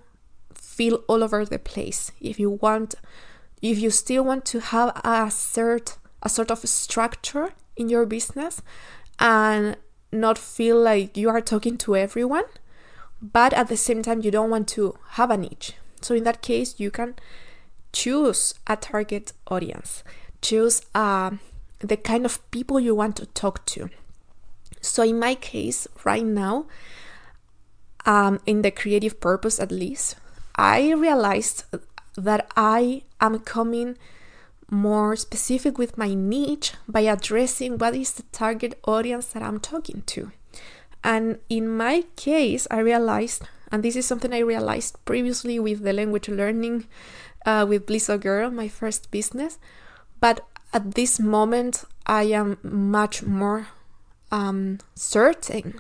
feel 0.54 1.04
all 1.08 1.24
over 1.24 1.46
the 1.46 1.60
place. 1.60 2.12
If 2.22 2.40
you 2.40 2.50
want, 2.50 2.96
if 3.62 3.80
you 3.80 3.90
still 3.90 4.24
want 4.24 4.46
to 4.46 4.60
have 4.60 4.90
a 4.98 5.28
cert, 5.30 5.98
a 6.24 6.30
sort 6.30 6.52
of 6.52 6.60
structure 6.60 7.50
in 7.76 7.90
your 7.90 8.06
business, 8.06 8.62
and 9.20 9.78
not 10.12 10.38
feel 10.38 10.80
like 10.80 11.18
you 11.18 11.30
are 11.30 11.42
talking 11.42 11.78
to 11.80 11.96
everyone, 11.96 12.46
but 13.22 13.54
at 13.54 13.68
the 13.68 13.78
same 13.78 14.02
time 14.02 14.22
you 14.22 14.32
don't 14.32 14.50
want 14.50 14.68
to 14.70 14.98
have 15.12 15.32
a 15.32 15.38
niche. 15.38 15.74
So 16.02 16.14
in 16.16 16.24
that 16.24 16.42
case, 16.42 16.76
you 16.78 16.92
can 16.92 17.16
choose 17.92 18.54
a 18.68 18.76
target 18.76 19.34
audience, 19.48 20.04
choose 20.42 20.82
uh, 20.94 21.32
the 21.80 21.98
kind 21.98 22.26
of 22.26 22.50
people 22.52 22.80
you 22.80 22.96
want 22.96 23.16
to 23.18 23.26
talk 23.28 23.66
to. 23.68 23.90
So 24.82 25.04
in 25.04 25.20
my 25.20 25.36
case, 25.36 25.88
right 26.04 26.24
now, 26.24 26.68
um, 28.06 28.40
in 28.46 28.62
the 28.62 28.72
creative 28.72 29.20
purpose 29.20 29.60
at 29.60 29.72
least, 29.72 30.16
I 30.56 30.92
realized 30.92 31.66
that 32.16 32.48
I 32.56 33.04
am 33.20 33.40
coming 33.40 33.98
more 34.70 35.16
specific 35.16 35.78
with 35.78 35.98
my 35.98 36.14
niche 36.14 36.74
by 36.88 37.02
addressing 37.02 37.78
what 37.78 37.96
is 37.96 38.14
the 38.14 38.24
target 38.32 38.80
audience 38.86 39.28
that 39.28 39.44
I'm 39.44 39.60
talking 39.60 40.04
to. 40.08 40.32
And 41.08 41.40
in 41.48 41.70
my 41.70 42.04
case, 42.18 42.68
I 42.70 42.80
realized, 42.80 43.44
and 43.72 43.82
this 43.82 43.96
is 43.96 44.06
something 44.06 44.34
I 44.34 44.40
realized 44.40 44.98
previously 45.06 45.58
with 45.58 45.84
the 45.84 45.94
language 45.94 46.28
learning 46.28 46.86
uh, 47.46 47.66
with 47.68 47.86
Blissogirl, 47.86 48.52
my 48.52 48.68
first 48.68 49.10
business, 49.10 49.58
but 50.20 50.46
at 50.74 50.96
this 50.96 51.18
moment, 51.18 51.86
I 52.06 52.24
am 52.24 52.58
much 52.62 53.24
more 53.24 53.68
um, 54.34 54.80
certain. 54.96 55.80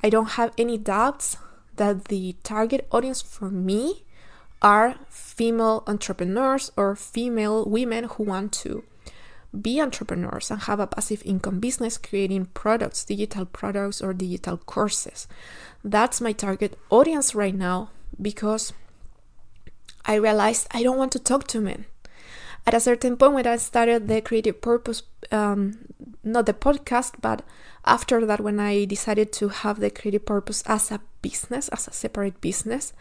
I 0.00 0.08
don't 0.10 0.38
have 0.38 0.54
any 0.56 0.78
doubts 0.78 1.38
that 1.74 2.04
the 2.04 2.36
target 2.44 2.86
audience 2.92 3.20
for 3.20 3.50
me 3.50 4.04
are 4.62 4.94
female 5.08 5.82
entrepreneurs 5.88 6.70
or 6.76 6.94
female 6.94 7.64
women 7.64 8.04
who 8.04 8.22
want 8.22 8.52
to 8.62 8.84
be 9.60 9.80
entrepreneurs 9.80 10.50
and 10.50 10.62
have 10.62 10.80
a 10.80 10.86
passive 10.86 11.22
income 11.24 11.60
business 11.60 11.98
creating 11.98 12.46
products, 12.54 13.04
digital 13.04 13.44
products, 13.44 14.00
or 14.00 14.12
digital 14.14 14.56
courses. 14.56 15.28
That's 15.84 16.20
my 16.20 16.32
target 16.32 16.78
audience 16.90 17.34
right 17.34 17.54
now 17.54 17.90
because 18.20 18.72
I 20.04 20.14
realized 20.14 20.68
I 20.70 20.82
don't 20.82 20.98
want 20.98 21.12
to 21.12 21.18
talk 21.18 21.46
to 21.48 21.60
men. 21.60 21.86
At 22.66 22.74
a 22.74 22.80
certain 22.80 23.16
point, 23.16 23.34
when 23.34 23.46
I 23.46 23.56
started 23.56 24.06
the 24.06 24.20
Creative 24.20 24.60
Purpose, 24.60 25.02
um, 25.32 25.78
not 26.22 26.46
the 26.46 26.54
podcast, 26.54 27.14
but 27.20 27.42
after 27.84 28.24
that, 28.24 28.40
when 28.40 28.60
I 28.60 28.84
decided 28.84 29.32
to 29.34 29.48
have 29.48 29.80
the 29.80 29.90
Creative 29.90 30.24
Purpose 30.24 30.62
as 30.66 30.90
a 30.92 31.00
business, 31.22 31.68
as 31.68 31.88
a 31.88 31.92
separate 31.92 32.40
business, 32.40 32.92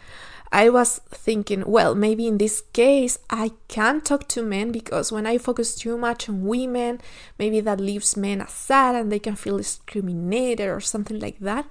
I 0.51 0.67
was 0.69 0.99
thinking, 1.09 1.63
well, 1.65 1.95
maybe 1.95 2.27
in 2.27 2.37
this 2.37 2.61
case, 2.73 3.17
I 3.29 3.51
can 3.69 4.01
talk 4.01 4.27
to 4.29 4.43
men 4.43 4.73
because 4.73 5.11
when 5.11 5.25
I 5.25 5.37
focus 5.37 5.75
too 5.75 5.97
much 5.97 6.27
on 6.27 6.45
women, 6.45 6.99
maybe 7.39 7.61
that 7.61 7.79
leaves 7.79 8.17
men 8.17 8.41
aside 8.41 8.95
and 8.95 9.09
they 9.09 9.19
can 9.19 9.37
feel 9.37 9.57
discriminated 9.57 10.67
or 10.67 10.81
something 10.81 11.19
like 11.19 11.39
that. 11.39 11.65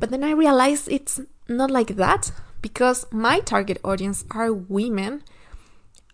But 0.00 0.10
then 0.10 0.24
I 0.24 0.32
realized 0.32 0.88
it's 0.90 1.20
not 1.48 1.70
like 1.70 1.94
that 1.94 2.32
because 2.60 3.06
my 3.12 3.38
target 3.38 3.78
audience 3.84 4.24
are 4.32 4.52
women. 4.52 5.22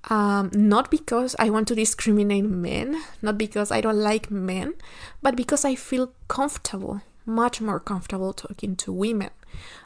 Um, 0.09 0.51
not 0.55 0.91
because 0.91 1.37
I 1.39 1.51
want 1.51 1.69
to 1.69 1.75
discriminate 1.75 2.47
men, 2.47 3.03
not 3.21 3.37
because 3.37 3.71
I 3.71 3.83
don't 3.83 3.99
like 3.99 4.31
men, 4.31 4.73
but 5.21 5.37
because 5.37 5.63
I 5.63 5.75
feel 5.75 6.13
comfortable, 6.27 7.03
much 7.27 7.61
more 7.61 7.79
comfortable 7.79 8.33
talking 8.33 8.77
to 8.77 8.93
women. 8.93 9.29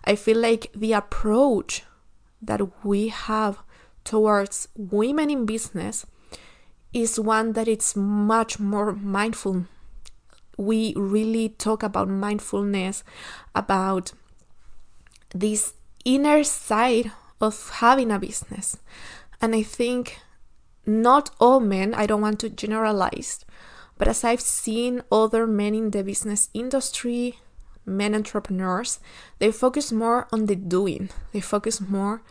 I 0.04 0.14
feel 0.16 0.38
like 0.38 0.70
the 0.74 0.92
approach 0.92 1.82
that 2.42 2.84
we 2.84 3.08
have 3.08 3.58
towards 4.04 4.68
women 4.76 5.30
in 5.30 5.46
business 5.46 6.06
is 6.92 7.18
one 7.18 7.52
that 7.54 7.68
it's 7.68 7.96
much 7.96 8.60
more 8.60 8.92
mindful. 8.92 9.66
We 10.56 10.94
really 10.96 11.48
talk 11.48 11.82
about 11.82 12.08
mindfulness, 12.08 13.02
about 13.54 14.12
this 15.34 15.74
inner 16.04 16.44
side 16.44 17.10
of 17.40 17.70
having 17.70 18.12
a 18.12 18.18
business. 18.18 18.76
And 19.40 19.54
I 19.54 19.62
think 19.62 20.20
not 20.86 21.30
all 21.40 21.60
men, 21.60 21.94
I 21.94 22.06
don't 22.06 22.20
want 22.20 22.38
to 22.40 22.50
generalize, 22.50 23.44
but 23.98 24.06
as 24.06 24.22
I've 24.22 24.40
seen 24.40 25.02
other 25.10 25.46
men 25.46 25.74
in 25.74 25.90
the 25.90 26.04
business 26.04 26.50
industry, 26.54 27.38
men 27.86 28.14
entrepreneurs, 28.14 29.00
they 29.38 29.52
focus 29.52 29.92
more 29.92 30.28
on 30.32 30.46
the 30.46 30.56
doing. 30.56 31.10
They 31.32 31.40
focus 31.40 31.80
more 31.80 32.22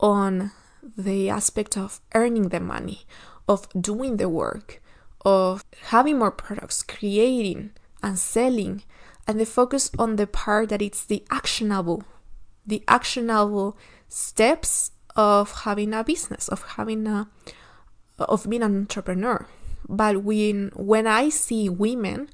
on 0.00 0.52
the 0.96 1.30
aspect 1.30 1.76
of 1.76 2.00
earning 2.14 2.48
the 2.48 2.60
money, 2.60 3.02
of 3.48 3.68
doing 3.78 4.16
the 4.16 4.28
work, 4.28 4.82
of 5.24 5.64
having 5.86 6.18
more 6.18 6.30
products, 6.30 6.82
creating 6.82 7.72
and 8.02 8.18
selling, 8.18 8.82
and 9.26 9.40
they 9.40 9.44
focus 9.44 9.90
on 9.98 10.16
the 10.16 10.26
part 10.26 10.68
that 10.68 10.82
it's 10.82 11.04
the 11.04 11.24
actionable, 11.30 12.04
the 12.66 12.82
actionable 12.86 13.76
steps 14.08 14.90
of 15.16 15.62
having 15.62 15.94
a 15.94 16.04
business, 16.04 16.48
of 16.48 16.62
having 16.76 17.06
a 17.06 17.28
of 18.18 18.48
being 18.48 18.62
an 18.62 18.76
entrepreneur. 18.76 19.46
But 19.88 20.22
when 20.22 20.70
when 20.74 21.06
I 21.06 21.28
see 21.28 21.68
women, 21.68 22.28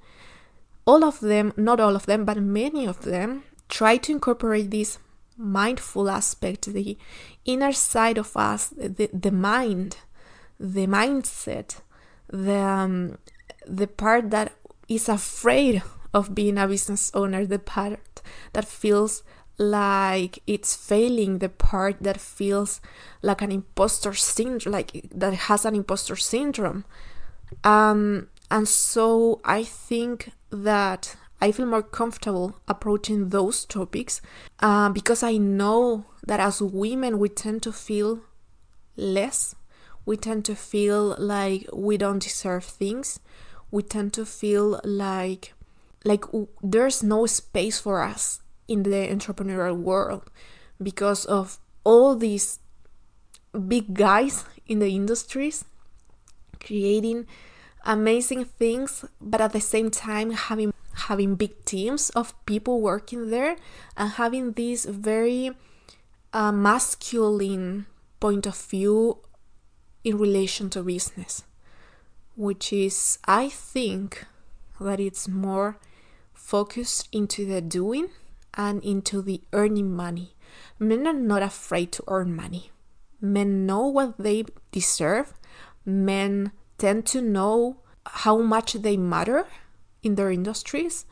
all 0.90 1.04
of 1.04 1.20
them, 1.20 1.52
not 1.56 1.78
all 1.78 1.94
of 1.94 2.06
them, 2.06 2.24
but 2.24 2.38
many 2.38 2.84
of 2.84 3.02
them 3.02 3.44
try 3.68 3.96
to 3.96 4.10
incorporate 4.10 4.70
this 4.72 4.98
mindful 5.36 6.10
aspect, 6.10 6.62
the 6.66 6.98
inner 7.44 7.72
side 7.72 8.18
of 8.18 8.36
us, 8.36 8.62
the, 8.76 9.08
the 9.12 9.30
mind, 9.30 9.98
the 10.58 10.86
mindset, 10.88 11.80
the, 12.28 12.56
um, 12.56 13.18
the 13.66 13.86
part 13.86 14.30
that 14.30 14.52
is 14.88 15.08
afraid 15.08 15.80
of 16.12 16.34
being 16.34 16.58
a 16.58 16.66
business 16.66 17.12
owner, 17.14 17.46
the 17.46 17.60
part 17.60 18.20
that 18.52 18.64
feels 18.64 19.22
like 19.58 20.40
it's 20.48 20.74
failing, 20.74 21.38
the 21.38 21.48
part 21.48 21.96
that 22.00 22.18
feels 22.18 22.80
like 23.22 23.42
an 23.42 23.52
imposter 23.52 24.12
syndrome, 24.12 24.72
like 24.72 24.90
that 25.14 25.34
has 25.34 25.64
an 25.64 25.76
imposter 25.76 26.16
syndrome. 26.16 26.84
Um, 27.62 28.26
and 28.50 28.68
so 28.68 29.40
I 29.44 29.64
think 29.64 30.32
that 30.50 31.16
I 31.40 31.52
feel 31.52 31.66
more 31.66 31.82
comfortable 31.82 32.56
approaching 32.68 33.30
those 33.30 33.64
topics 33.64 34.20
uh, 34.58 34.90
because 34.90 35.22
I 35.22 35.36
know 35.36 36.06
that 36.26 36.40
as 36.40 36.60
women, 36.60 37.18
we 37.18 37.28
tend 37.28 37.62
to 37.62 37.72
feel 37.72 38.20
less. 38.96 39.54
We 40.04 40.16
tend 40.16 40.44
to 40.46 40.54
feel 40.54 41.16
like 41.18 41.66
we 41.72 41.96
don't 41.96 42.22
deserve 42.22 42.64
things. 42.64 43.20
We 43.70 43.82
tend 43.82 44.12
to 44.14 44.26
feel 44.26 44.80
like 44.84 45.54
like 46.04 46.24
there's 46.62 47.02
no 47.02 47.26
space 47.26 47.78
for 47.78 48.02
us 48.02 48.40
in 48.66 48.82
the 48.84 49.06
entrepreneurial 49.08 49.76
world 49.76 50.30
because 50.82 51.26
of 51.26 51.58
all 51.84 52.16
these 52.16 52.58
big 53.68 53.92
guys 53.94 54.44
in 54.66 54.78
the 54.78 54.94
industries 54.94 55.64
creating 56.58 57.26
amazing 57.84 58.44
things 58.44 59.04
but 59.20 59.40
at 59.40 59.52
the 59.52 59.60
same 59.60 59.90
time 59.90 60.30
having 60.32 60.72
having 61.08 61.34
big 61.34 61.64
teams 61.64 62.10
of 62.10 62.34
people 62.46 62.80
working 62.80 63.30
there 63.30 63.56
and 63.96 64.10
having 64.12 64.52
this 64.52 64.84
very 64.84 65.50
uh, 66.32 66.52
masculine 66.52 67.86
point 68.20 68.46
of 68.46 68.56
view 68.56 69.18
in 70.04 70.18
relation 70.18 70.70
to 70.70 70.82
business, 70.82 71.44
which 72.36 72.72
is, 72.72 73.18
I 73.24 73.48
think, 73.48 74.26
that 74.80 75.00
it's 75.00 75.28
more 75.28 75.78
focused 76.32 77.08
into 77.12 77.44
the 77.46 77.60
doing 77.60 78.08
and 78.54 78.82
into 78.82 79.22
the 79.22 79.42
earning 79.52 79.94
money. 79.94 80.34
Men 80.78 81.06
are 81.06 81.12
not 81.12 81.42
afraid 81.42 81.92
to 81.92 82.04
earn 82.08 82.34
money. 82.34 82.70
Men 83.20 83.66
know 83.66 83.86
what 83.86 84.18
they 84.18 84.44
deserve. 84.72 85.34
Men 85.84 86.52
tend 86.80 87.04
to 87.04 87.20
know 87.20 87.76
how 88.06 88.38
much 88.38 88.72
they 88.72 88.96
matter 88.96 89.46
in 90.02 90.14
their 90.14 90.30
industries 90.30 91.04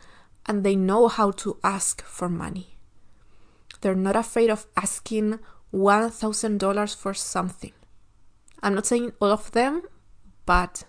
and 0.47 0.65
they 0.65 0.75
know 0.75 1.09
how 1.09 1.31
to 1.31 1.59
ask 1.63 2.03
for 2.03 2.29
money. 2.29 2.79
They're 3.83 3.95
not 3.95 4.17
afraid 4.17 4.49
of 4.49 4.67
asking 4.77 5.39
$1,000 5.73 6.97
for 6.97 7.13
something. 7.13 7.73
I'm 8.63 8.75
not 8.75 8.87
saying 8.87 9.13
all 9.21 9.31
of 9.31 9.53
them, 9.53 9.83
but 10.47 10.85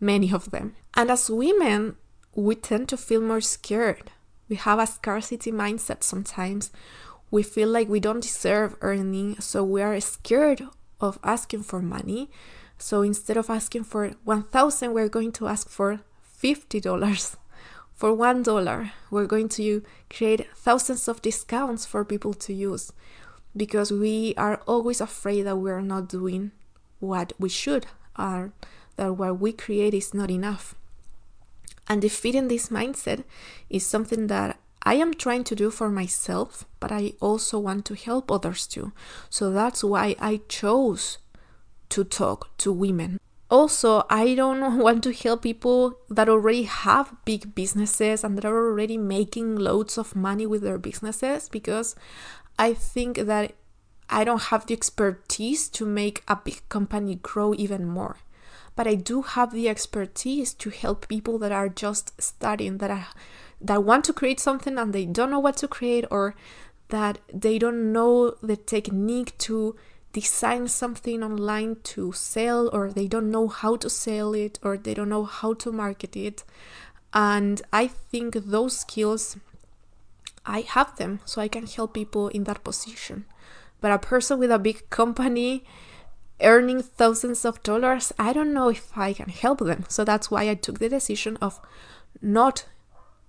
many 0.00 0.32
of 0.32 0.50
them. 0.50 0.74
And 0.94 1.08
as 1.08 1.30
women, 1.30 1.94
we 2.34 2.56
tend 2.56 2.88
to 2.88 2.96
feel 2.96 3.20
more 3.20 3.40
scared. 3.40 4.10
We 4.48 4.56
have 4.56 4.80
a 4.80 4.88
scarcity 4.88 5.52
mindset 5.52 6.02
sometimes. 6.02 6.72
We 7.30 7.44
feel 7.44 7.68
like 7.68 7.88
we 7.88 8.00
don't 8.00 8.20
deserve 8.20 8.76
earning, 8.80 9.40
so 9.40 9.62
we 9.62 9.82
are 9.82 9.98
scared 10.00 10.62
of 11.00 11.20
asking 11.22 11.62
for 11.62 11.80
money 11.80 12.28
So 12.80 13.02
instead 13.02 13.36
of 13.36 13.50
asking 13.50 13.84
for 13.84 14.10
1000 14.24 14.94
we're 14.94 15.08
going 15.08 15.32
to 15.32 15.46
ask 15.46 15.68
for 15.68 16.00
$50. 16.42 17.36
For 17.94 18.16
$1, 18.16 18.90
we're 19.10 19.26
going 19.26 19.50
to 19.50 19.82
create 20.08 20.46
thousands 20.56 21.06
of 21.06 21.20
discounts 21.20 21.84
for 21.84 22.02
people 22.02 22.32
to 22.32 22.54
use 22.54 22.92
because 23.54 23.92
we 23.92 24.34
are 24.38 24.62
always 24.66 25.02
afraid 25.02 25.42
that 25.42 25.58
we're 25.58 25.82
not 25.82 26.08
doing 26.08 26.52
what 26.98 27.34
we 27.38 27.50
should 27.50 27.86
or 28.18 28.52
that 28.96 29.18
what 29.18 29.38
we 29.38 29.52
create 29.52 29.92
is 29.92 30.14
not 30.14 30.30
enough. 30.30 30.74
And 31.88 32.00
defeating 32.00 32.48
this 32.48 32.70
mindset 32.70 33.24
is 33.68 33.84
something 33.84 34.28
that 34.28 34.58
I 34.82 34.94
am 34.94 35.12
trying 35.12 35.44
to 35.44 35.54
do 35.54 35.70
for 35.70 35.90
myself, 35.90 36.64
but 36.78 36.90
I 36.90 37.12
also 37.20 37.58
want 37.58 37.84
to 37.86 37.94
help 37.94 38.30
others 38.30 38.66
too. 38.66 38.92
So 39.28 39.50
that's 39.50 39.84
why 39.84 40.16
I 40.18 40.40
chose 40.48 41.18
to 41.90 42.04
talk 42.04 42.56
to 42.58 42.72
women. 42.72 43.20
Also, 43.50 44.04
I 44.08 44.34
don't 44.34 44.78
want 44.78 45.02
to 45.04 45.12
help 45.12 45.42
people 45.42 45.98
that 46.08 46.28
already 46.28 46.62
have 46.62 47.14
big 47.24 47.54
businesses 47.54 48.24
and 48.24 48.38
that 48.38 48.44
are 48.44 48.56
already 48.56 48.96
making 48.96 49.56
loads 49.56 49.98
of 49.98 50.16
money 50.16 50.46
with 50.46 50.62
their 50.62 50.78
businesses 50.78 51.48
because 51.48 51.94
I 52.58 52.74
think 52.74 53.18
that 53.18 53.54
I 54.08 54.24
don't 54.24 54.42
have 54.42 54.66
the 54.66 54.74
expertise 54.74 55.68
to 55.70 55.86
make 55.86 56.22
a 56.26 56.36
big 56.36 56.68
company 56.68 57.16
grow 57.16 57.54
even 57.54 57.86
more. 57.86 58.16
But 58.76 58.86
I 58.86 58.94
do 58.94 59.22
have 59.22 59.52
the 59.52 59.68
expertise 59.68 60.54
to 60.54 60.70
help 60.70 61.08
people 61.08 61.38
that 61.38 61.52
are 61.52 61.68
just 61.68 62.20
starting, 62.20 62.78
that 62.78 62.90
are 62.90 63.06
that 63.60 63.84
want 63.84 64.04
to 64.06 64.12
create 64.12 64.40
something 64.40 64.78
and 64.78 64.92
they 64.92 65.04
don't 65.04 65.30
know 65.30 65.38
what 65.38 65.56
to 65.58 65.68
create 65.68 66.06
or 66.10 66.34
that 66.88 67.18
they 67.32 67.58
don't 67.58 67.92
know 67.92 68.30
the 68.42 68.56
technique 68.56 69.36
to 69.38 69.76
design 70.12 70.68
something 70.68 71.22
online 71.22 71.76
to 71.82 72.12
sell 72.12 72.68
or 72.72 72.90
they 72.90 73.06
don't 73.06 73.30
know 73.30 73.48
how 73.48 73.76
to 73.76 73.88
sell 73.88 74.34
it 74.34 74.58
or 74.62 74.76
they 74.76 74.94
don't 74.94 75.08
know 75.08 75.24
how 75.24 75.54
to 75.54 75.72
market 75.72 76.16
it. 76.16 76.44
And 77.12 77.60
i 77.72 77.86
think 77.88 78.34
those 78.34 78.78
skills 78.78 79.36
i 80.46 80.60
have 80.60 80.96
them 80.96 81.18
so 81.24 81.42
i 81.42 81.48
can 81.48 81.66
help 81.66 81.94
people 81.94 82.28
in 82.28 82.44
that 82.44 82.64
position. 82.64 83.24
But 83.80 83.92
a 83.92 83.98
person 83.98 84.38
with 84.38 84.50
a 84.50 84.58
big 84.58 84.90
company 84.90 85.64
earning 86.42 86.82
thousands 86.82 87.44
of 87.44 87.62
dollars 87.62 88.12
i 88.18 88.32
don't 88.32 88.54
know 88.54 88.68
if 88.68 88.96
i 88.96 89.12
can 89.12 89.28
help 89.28 89.58
them. 89.60 89.84
So 89.88 90.04
that's 90.04 90.30
why 90.30 90.48
i 90.48 90.54
took 90.54 90.78
the 90.78 90.88
decision 90.88 91.36
of 91.40 91.60
not 92.22 92.66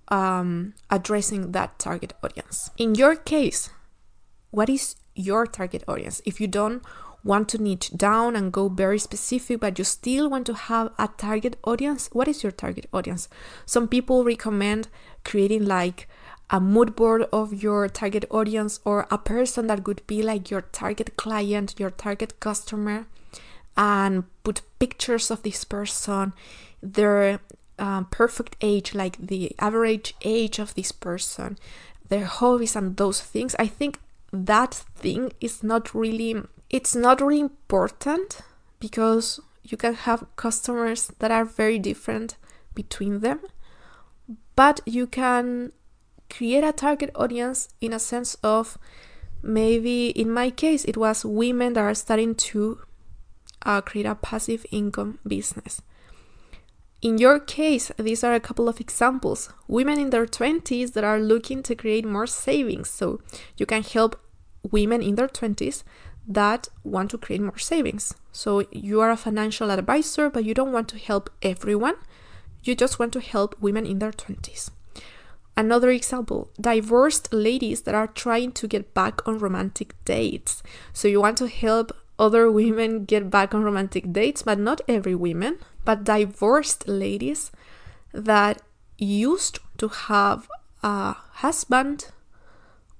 um, 0.08 0.74
addressing 0.90 1.52
that 1.52 1.78
target 1.78 2.12
audience. 2.22 2.70
In 2.76 2.94
your 2.94 3.16
case, 3.16 3.70
what 4.50 4.68
is 4.68 4.96
your 5.14 5.46
target 5.46 5.84
audience? 5.88 6.20
If 6.24 6.40
you 6.40 6.46
don't 6.46 6.82
want 7.24 7.48
to 7.50 7.58
niche 7.58 7.90
down 7.96 8.34
and 8.34 8.52
go 8.52 8.68
very 8.68 8.98
specific, 8.98 9.60
but 9.60 9.78
you 9.78 9.84
still 9.84 10.28
want 10.28 10.46
to 10.46 10.54
have 10.54 10.92
a 10.98 11.08
target 11.16 11.56
audience, 11.64 12.08
what 12.12 12.28
is 12.28 12.42
your 12.42 12.52
target 12.52 12.86
audience? 12.92 13.28
Some 13.64 13.88
people 13.88 14.24
recommend 14.24 14.88
creating 15.24 15.66
like 15.66 16.08
a 16.50 16.60
mood 16.60 16.94
board 16.94 17.22
of 17.32 17.62
your 17.62 17.88
target 17.88 18.24
audience 18.30 18.80
or 18.84 19.06
a 19.10 19.18
person 19.18 19.68
that 19.68 19.86
would 19.86 20.06
be 20.06 20.22
like 20.22 20.50
your 20.50 20.62
target 20.62 21.16
client, 21.16 21.78
your 21.78 21.90
target 21.90 22.38
customer, 22.40 23.06
and 23.76 24.24
put 24.44 24.60
pictures 24.78 25.30
of 25.30 25.42
this 25.42 25.64
person, 25.64 26.32
their 26.82 27.40
um, 27.78 28.06
perfect 28.10 28.56
age, 28.60 28.94
like 28.94 29.16
the 29.18 29.54
average 29.58 30.14
age 30.22 30.58
of 30.58 30.74
this 30.74 30.92
person, 30.92 31.58
their 32.08 32.26
hobbies 32.26 32.76
and 32.76 32.96
those 32.96 33.20
things, 33.20 33.56
I 33.58 33.66
think 33.66 33.98
that 34.32 34.74
thing 34.96 35.32
is 35.40 35.62
not 35.62 35.94
really 35.94 36.34
it's 36.70 36.94
not 36.94 37.20
really 37.20 37.40
important 37.40 38.40
because 38.80 39.38
you 39.62 39.76
can 39.76 39.94
have 39.94 40.24
customers 40.36 41.12
that 41.18 41.30
are 41.30 41.44
very 41.44 41.78
different 41.78 42.36
between 42.74 43.20
them 43.20 43.40
but 44.56 44.80
you 44.86 45.06
can 45.06 45.70
create 46.30 46.64
a 46.64 46.72
target 46.72 47.10
audience 47.14 47.68
in 47.80 47.92
a 47.92 47.98
sense 47.98 48.36
of 48.42 48.78
maybe 49.42 50.08
in 50.10 50.30
my 50.30 50.48
case 50.48 50.84
it 50.86 50.96
was 50.96 51.24
women 51.24 51.74
that 51.74 51.82
are 51.82 51.94
starting 51.94 52.34
to 52.34 52.80
uh, 53.66 53.80
create 53.82 54.06
a 54.06 54.14
passive 54.14 54.64
income 54.70 55.18
business 55.26 55.82
in 57.02 57.18
your 57.18 57.40
case, 57.40 57.90
these 57.98 58.22
are 58.22 58.32
a 58.32 58.38
couple 58.38 58.68
of 58.68 58.80
examples. 58.80 59.52
Women 59.66 59.98
in 59.98 60.10
their 60.10 60.24
20s 60.24 60.92
that 60.92 61.02
are 61.02 61.18
looking 61.18 61.60
to 61.64 61.74
create 61.74 62.06
more 62.06 62.28
savings. 62.28 62.90
So 62.90 63.20
you 63.56 63.66
can 63.66 63.82
help 63.82 64.21
women 64.70 65.02
in 65.02 65.16
their 65.16 65.28
20s 65.28 65.82
that 66.26 66.68
want 66.84 67.10
to 67.10 67.18
create 67.18 67.40
more 67.40 67.58
savings. 67.58 68.14
So 68.30 68.64
you 68.70 69.00
are 69.00 69.10
a 69.10 69.16
financial 69.16 69.70
advisor, 69.70 70.30
but 70.30 70.44
you 70.44 70.54
don't 70.54 70.72
want 70.72 70.88
to 70.88 70.98
help 70.98 71.30
everyone. 71.42 71.96
You 72.62 72.74
just 72.74 72.98
want 72.98 73.12
to 73.14 73.20
help 73.20 73.60
women 73.60 73.86
in 73.86 73.98
their 73.98 74.12
20s. 74.12 74.70
Another 75.56 75.90
example 75.90 76.50
divorced 76.60 77.32
ladies 77.32 77.82
that 77.82 77.94
are 77.94 78.06
trying 78.06 78.52
to 78.52 78.66
get 78.66 78.94
back 78.94 79.26
on 79.28 79.38
romantic 79.38 79.94
dates. 80.04 80.62
So 80.92 81.08
you 81.08 81.20
want 81.20 81.36
to 81.38 81.48
help 81.48 81.92
other 82.18 82.50
women 82.50 83.04
get 83.04 83.30
back 83.30 83.52
on 83.54 83.62
romantic 83.64 84.12
dates, 84.12 84.42
but 84.42 84.58
not 84.58 84.80
every 84.88 85.14
women 85.14 85.58
but 85.84 86.04
divorced 86.04 86.86
ladies 86.86 87.50
that 88.12 88.62
used 88.98 89.58
to 89.78 89.88
have 89.88 90.48
a 90.82 91.12
husband 91.42 92.08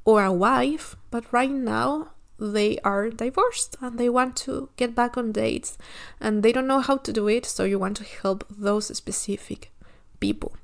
or 0.05 0.25
a 0.25 0.33
wife, 0.33 0.97
but 1.11 1.33
right 1.33 1.51
now 1.51 2.13
they 2.39 2.79
are 2.79 3.09
divorced 3.09 3.77
and 3.81 3.99
they 3.99 4.09
want 4.09 4.35
to 4.35 4.69
get 4.77 4.95
back 4.95 5.17
on 5.17 5.31
dates 5.31 5.79
and 6.21 6.43
they 6.43 6.53
don't 6.53 6.67
know 6.67 6.81
how 6.81 6.97
to 6.97 7.13
do 7.13 7.29
it, 7.29 7.47
so 7.47 7.65
you 7.65 7.79
want 7.79 7.97
to 7.97 8.05
help 8.05 8.45
those 8.51 8.95
specific 8.97 9.71
people. 10.19 10.57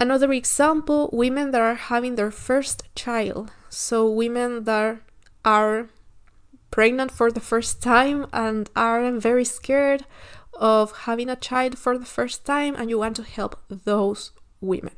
Another 0.00 0.32
example 0.32 1.08
women 1.12 1.50
that 1.52 1.60
are 1.62 1.74
having 1.74 2.16
their 2.16 2.30
first 2.30 2.82
child, 2.94 3.50
so 3.68 4.08
women 4.08 4.64
that 4.64 4.98
are 5.44 5.88
pregnant 6.70 7.10
for 7.10 7.30
the 7.30 7.40
first 7.40 7.80
time 7.82 8.26
and 8.32 8.68
are 8.74 9.10
very 9.12 9.44
scared 9.44 10.04
of 10.54 10.92
having 11.06 11.28
a 11.28 11.36
child 11.36 11.78
for 11.78 11.96
the 11.98 12.04
first 12.04 12.44
time 12.44 12.74
and 12.76 12.90
you 12.90 12.98
want 12.98 13.16
to 13.16 13.22
help 13.22 13.60
those 13.68 14.32
women. 14.60 14.94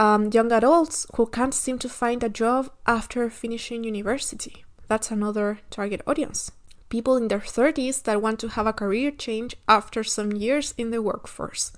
Um, 0.00 0.30
young 0.32 0.50
adults 0.50 1.06
who 1.16 1.26
can't 1.26 1.52
seem 1.52 1.78
to 1.80 1.88
find 1.90 2.24
a 2.24 2.30
job 2.30 2.70
after 2.86 3.28
finishing 3.28 3.84
university. 3.84 4.64
That's 4.88 5.10
another 5.10 5.58
target 5.68 6.00
audience. 6.06 6.52
People 6.88 7.18
in 7.18 7.28
their 7.28 7.40
30s 7.40 8.04
that 8.04 8.22
want 8.22 8.38
to 8.40 8.48
have 8.48 8.66
a 8.66 8.72
career 8.72 9.10
change 9.10 9.56
after 9.68 10.02
some 10.02 10.32
years 10.32 10.72
in 10.78 10.90
the 10.90 11.02
workforce. 11.02 11.72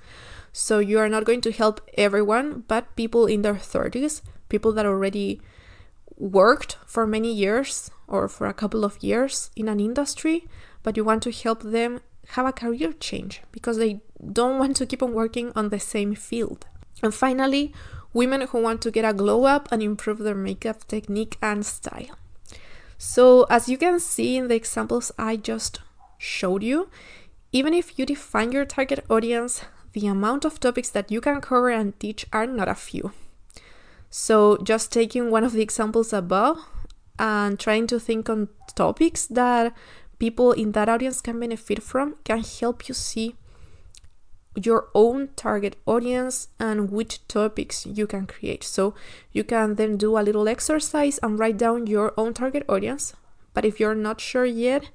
So 0.52 0.78
you 0.78 1.00
are 1.00 1.08
not 1.08 1.24
going 1.24 1.40
to 1.40 1.50
help 1.50 1.80
everyone, 1.98 2.62
but 2.68 2.94
people 2.94 3.26
in 3.26 3.42
their 3.42 3.56
30s, 3.56 4.22
people 4.48 4.70
that 4.70 4.86
already 4.86 5.40
worked 6.16 6.78
for 6.86 7.08
many 7.08 7.32
years 7.32 7.90
or 8.06 8.28
for 8.28 8.46
a 8.46 8.54
couple 8.54 8.84
of 8.84 9.02
years 9.02 9.50
in 9.56 9.66
an 9.66 9.80
industry, 9.80 10.46
but 10.84 10.96
you 10.96 11.02
want 11.02 11.24
to 11.24 11.32
help 11.32 11.64
them 11.64 11.98
have 12.36 12.46
a 12.46 12.52
career 12.52 12.92
change 12.92 13.42
because 13.50 13.78
they 13.78 14.00
don't 14.32 14.60
want 14.60 14.76
to 14.76 14.86
keep 14.86 15.02
on 15.02 15.12
working 15.12 15.50
on 15.56 15.70
the 15.70 15.80
same 15.80 16.14
field. 16.14 16.66
And 17.02 17.12
finally, 17.12 17.74
women 18.12 18.42
who 18.42 18.62
want 18.62 18.82
to 18.82 18.90
get 18.90 19.04
a 19.04 19.12
glow 19.12 19.44
up 19.44 19.68
and 19.72 19.82
improve 19.82 20.18
their 20.18 20.34
makeup 20.34 20.86
technique 20.86 21.36
and 21.42 21.64
style. 21.64 22.16
So, 22.98 23.44
as 23.50 23.68
you 23.68 23.76
can 23.76 23.98
see 23.98 24.36
in 24.36 24.48
the 24.48 24.54
examples 24.54 25.10
I 25.18 25.36
just 25.36 25.80
showed 26.18 26.62
you, 26.62 26.88
even 27.50 27.74
if 27.74 27.98
you 27.98 28.06
define 28.06 28.52
your 28.52 28.64
target 28.64 29.04
audience, 29.10 29.64
the 29.92 30.06
amount 30.06 30.44
of 30.44 30.60
topics 30.60 30.88
that 30.90 31.10
you 31.10 31.20
can 31.20 31.40
cover 31.40 31.70
and 31.70 31.98
teach 31.98 32.24
are 32.32 32.46
not 32.46 32.68
a 32.68 32.74
few. 32.74 33.12
So, 34.08 34.58
just 34.62 34.92
taking 34.92 35.30
one 35.30 35.44
of 35.44 35.52
the 35.52 35.62
examples 35.62 36.12
above 36.12 36.58
and 37.18 37.58
trying 37.58 37.86
to 37.88 37.98
think 37.98 38.28
on 38.28 38.48
topics 38.74 39.26
that 39.26 39.74
people 40.18 40.52
in 40.52 40.72
that 40.72 40.88
audience 40.88 41.20
can 41.20 41.40
benefit 41.40 41.82
from 41.82 42.14
can 42.24 42.42
help 42.42 42.88
you 42.88 42.94
see 42.94 43.34
your 44.54 44.88
own 44.94 45.28
target 45.36 45.76
audience 45.86 46.48
and 46.58 46.90
which 46.90 47.26
topics 47.26 47.86
you 47.86 48.06
can 48.06 48.26
create. 48.26 48.62
So 48.64 48.94
you 49.32 49.44
can 49.44 49.76
then 49.76 49.96
do 49.96 50.18
a 50.18 50.20
little 50.20 50.48
exercise 50.48 51.18
and 51.22 51.38
write 51.38 51.56
down 51.56 51.86
your 51.86 52.12
own 52.16 52.34
target 52.34 52.64
audience. 52.68 53.14
But 53.54 53.64
if 53.64 53.80
you're 53.80 53.94
not 53.94 54.20
sure 54.20 54.44
yet, 54.44 54.90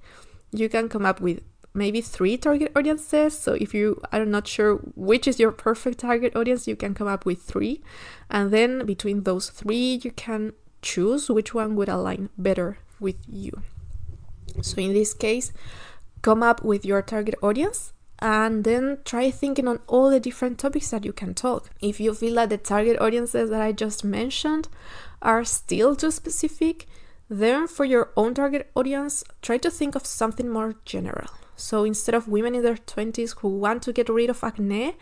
you 0.52 0.70
can 0.70 0.89
come 0.89 1.06
up 1.06 1.22
with 1.22 1.41
maybe 1.74 2.02
three 2.02 2.38
target 2.38 2.72
audiences. 2.76 3.38
So 3.38 3.54
if 3.54 3.74
you 3.74 4.02
are 4.12 4.26
not 4.26 4.48
sure 4.48 4.78
which 4.96 5.28
is 5.28 5.39
your 5.39 5.52
perfect 5.52 6.00
target 6.00 6.36
audience, 6.36 6.67
you 6.67 6.76
can 6.76 6.93
come 6.93 7.08
up 7.08 7.26
with 7.26 7.41
three. 7.41 7.82
And 8.30 8.52
then 8.52 8.86
between 8.86 9.24
those 9.24 9.50
three, 9.50 10.00
you 10.04 10.12
can 10.12 10.54
choose 10.82 11.30
which 11.30 11.54
one 11.54 11.76
would 11.76 11.89
align 11.89 12.30
better 12.38 12.78
with 13.00 13.17
you. 13.28 13.62
So 14.62 14.82
in 14.82 14.93
this 14.93 15.13
case, 15.13 15.52
come 16.22 16.41
up 16.41 16.63
with 16.63 16.86
your 16.86 17.02
target 17.02 17.36
audience 17.41 17.93
and 18.19 18.63
then 18.63 18.97
try 19.06 19.30
thinking 19.30 19.67
on 19.67 19.80
all 19.88 20.10
the 20.10 20.19
different 20.19 20.58
topics 20.58 20.89
that 20.89 21.06
you 21.06 21.13
can 21.13 21.34
talk. 21.34 21.69
If 21.82 21.99
you 21.99 22.13
feel 22.13 22.36
that 22.36 22.49
the 22.49 22.58
target 22.58 22.99
audiences 22.99 23.49
that 23.49 23.62
I 23.62 23.71
just 23.71 24.03
mentioned 24.03 24.67
are 25.21 25.43
still 25.43 25.95
too 25.95 26.12
specific, 26.12 26.88
then 27.30 27.67
for 27.67 27.86
your 27.86 28.12
own 28.15 28.34
target 28.34 28.69
audience, 28.75 29.23
try 29.41 29.58
to 29.58 29.69
think 29.69 29.95
of 29.95 30.06
something 30.06 30.49
more 30.49 30.75
general. 30.86 31.27
So 31.56 31.84
instead 31.84 32.15
of 32.15 32.27
women 32.27 32.56
in 32.56 32.63
their 32.63 32.75
20s 32.75 33.39
who 33.39 33.49
want 33.49 33.82
to 33.84 33.93
get 33.93 34.10
rid 34.10 34.30
of 34.30 34.43
acne, 34.43 34.95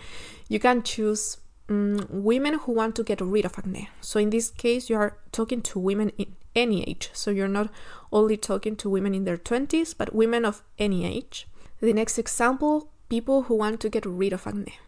you 0.47 0.59
can 0.59 0.83
choose 0.83 1.37
um, 1.69 2.05
women 2.09 2.59
who 2.59 2.71
want 2.71 2.95
to 2.95 3.03
get 3.03 3.21
rid 3.21 3.45
of 3.45 3.57
acne. 3.57 3.89
So 4.01 4.19
in 4.19 4.29
this 4.29 4.49
case, 4.49 4.89
you 4.89 4.95
are 4.95 5.17
talking 5.31 5.61
to 5.63 5.79
women 5.79 6.09
in 6.17 6.35
any 6.55 6.83
age. 6.87 7.09
So 7.13 7.31
you're 7.31 7.47
not 7.47 7.69
only 8.11 8.37
talking 8.37 8.75
to 8.77 8.89
women 8.89 9.13
in 9.13 9.25
their 9.25 9.37
20s, 9.37 9.95
but 9.97 10.15
women 10.15 10.45
of 10.45 10.63
any 10.79 11.05
age. 11.05 11.47
The 11.81 11.93
next 11.93 12.17
example 12.17 12.89
people 13.09 13.43
who 13.43 13.55
want 13.55 13.79
to 13.81 13.89
get 13.89 14.05
rid 14.05 14.33
of 14.33 14.47
acne. 14.47 14.79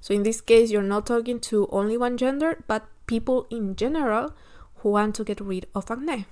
So 0.00 0.14
in 0.14 0.22
this 0.22 0.40
case, 0.40 0.70
you're 0.70 0.82
not 0.82 1.06
talking 1.06 1.40
to 1.40 1.68
only 1.70 1.96
one 1.96 2.16
gender, 2.16 2.62
but 2.66 2.86
people 3.06 3.46
in 3.50 3.74
general 3.74 4.34
who 4.76 4.90
want 4.90 5.14
to 5.16 5.24
get 5.24 5.40
rid 5.40 5.66
of 5.74 5.90
acne. 5.90 6.26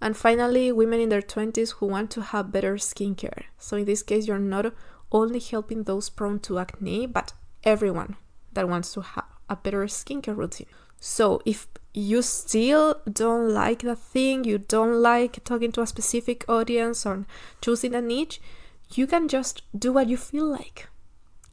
And 0.00 0.16
finally, 0.16 0.70
women 0.70 1.00
in 1.00 1.08
their 1.08 1.22
20s 1.22 1.74
who 1.74 1.86
want 1.86 2.10
to 2.12 2.22
have 2.22 2.52
better 2.52 2.76
skincare. 2.76 3.44
So 3.58 3.76
in 3.76 3.84
this 3.84 4.02
case, 4.02 4.26
you're 4.26 4.38
not 4.38 4.72
only 5.10 5.40
helping 5.40 5.84
those 5.84 6.08
prone 6.08 6.38
to 6.40 6.58
acne, 6.58 7.06
but 7.06 7.32
everyone 7.64 8.16
that 8.52 8.68
wants 8.68 8.92
to 8.94 9.00
have 9.00 9.24
a 9.48 9.56
better 9.56 9.84
skincare 9.86 10.36
routine. 10.36 10.68
So 11.00 11.40
if 11.44 11.66
you 11.94 12.22
still 12.22 13.00
don't 13.10 13.52
like 13.52 13.80
the 13.80 13.96
thing, 13.96 14.44
you 14.44 14.58
don't 14.58 15.02
like 15.02 15.42
talking 15.44 15.72
to 15.72 15.80
a 15.82 15.86
specific 15.86 16.44
audience 16.48 17.04
or 17.04 17.26
choosing 17.60 17.94
a 17.94 18.00
niche, 18.00 18.40
you 18.94 19.06
can 19.06 19.28
just 19.28 19.62
do 19.76 19.92
what 19.92 20.08
you 20.08 20.16
feel 20.16 20.46
like. 20.46 20.88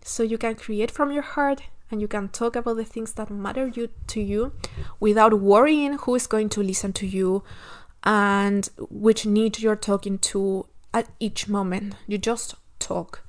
So 0.03 0.23
you 0.23 0.37
can 0.37 0.55
create 0.55 0.91
from 0.91 1.11
your 1.11 1.23
heart 1.23 1.63
and 1.91 2.01
you 2.01 2.07
can 2.07 2.29
talk 2.29 2.55
about 2.55 2.77
the 2.77 2.85
things 2.85 3.13
that 3.13 3.29
matter 3.29 3.67
you 3.67 3.89
to 4.07 4.21
you 4.21 4.53
without 4.99 5.39
worrying 5.39 5.97
who 5.99 6.15
is 6.15 6.27
going 6.27 6.49
to 6.49 6.63
listen 6.63 6.93
to 6.93 7.07
you 7.07 7.43
and 8.03 8.69
which 8.89 9.25
need 9.25 9.59
you're 9.59 9.75
talking 9.75 10.17
to 10.19 10.67
at 10.93 11.09
each 11.19 11.47
moment. 11.47 11.95
You 12.07 12.17
just 12.17 12.55
talk. 12.79 13.23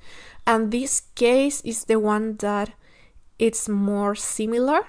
And 0.45 0.71
this 0.71 1.01
case 1.15 1.61
is 1.61 1.85
the 1.85 1.99
one 1.99 2.37
that 2.37 2.71
it's 3.37 3.67
more 3.67 4.15
similar 4.15 4.81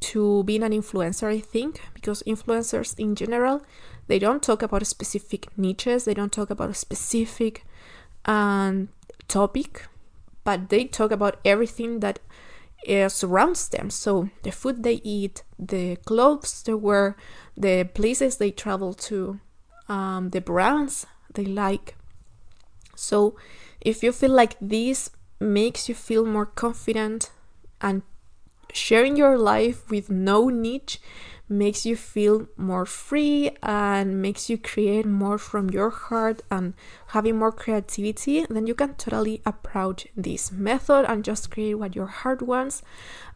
to 0.00 0.44
being 0.44 0.62
an 0.62 0.72
influencer, 0.72 1.28
I 1.28 1.40
think, 1.40 1.80
because 1.94 2.22
influencers 2.24 2.98
in 2.98 3.14
general, 3.14 3.62
they 4.06 4.18
don't 4.18 4.42
talk 4.42 4.62
about 4.62 4.86
specific 4.86 5.46
niches, 5.56 6.04
they 6.04 6.14
don't 6.14 6.32
talk 6.32 6.50
about 6.50 6.76
specific 6.76 7.64
um, 8.24 8.88
topic, 9.28 9.86
but 10.44 10.68
they 10.68 10.84
talk 10.84 11.10
about 11.10 11.38
everything 11.44 12.00
that 12.00 12.18
uh, 12.88 13.08
surrounds 13.08 13.68
them. 13.68 13.90
So 13.90 14.30
the 14.42 14.50
food 14.50 14.82
they 14.82 15.00
eat, 15.04 15.42
the 15.58 15.96
clothes 15.96 16.62
they 16.62 16.74
wear, 16.74 17.16
the 17.56 17.88
places 17.94 18.36
they 18.36 18.50
travel 18.50 18.94
to, 18.94 19.40
um, 19.88 20.30
the 20.30 20.40
brands 20.40 21.06
they 21.34 21.44
like. 21.44 21.96
So 22.94 23.36
if 23.80 24.02
you 24.02 24.12
feel 24.12 24.30
like 24.30 24.56
this 24.60 25.10
makes 25.40 25.88
you 25.88 25.94
feel 25.94 26.24
more 26.24 26.46
confident 26.46 27.30
and 27.80 28.02
sharing 28.72 29.16
your 29.16 29.36
life 29.36 29.90
with 29.90 30.08
no 30.10 30.48
niche 30.48 31.00
makes 31.52 31.86
you 31.86 31.96
feel 31.96 32.48
more 32.56 32.86
free 32.86 33.50
and 33.62 34.20
makes 34.20 34.50
you 34.50 34.58
create 34.58 35.06
more 35.06 35.38
from 35.38 35.70
your 35.70 35.90
heart 35.90 36.42
and 36.50 36.74
having 37.08 37.38
more 37.38 37.52
creativity, 37.52 38.46
then 38.48 38.66
you 38.66 38.74
can 38.74 38.94
totally 38.94 39.42
approach 39.44 40.06
this 40.16 40.50
method 40.50 41.04
and 41.06 41.24
just 41.24 41.50
create 41.50 41.74
what 41.74 41.94
your 41.94 42.06
heart 42.06 42.42
wants. 42.42 42.82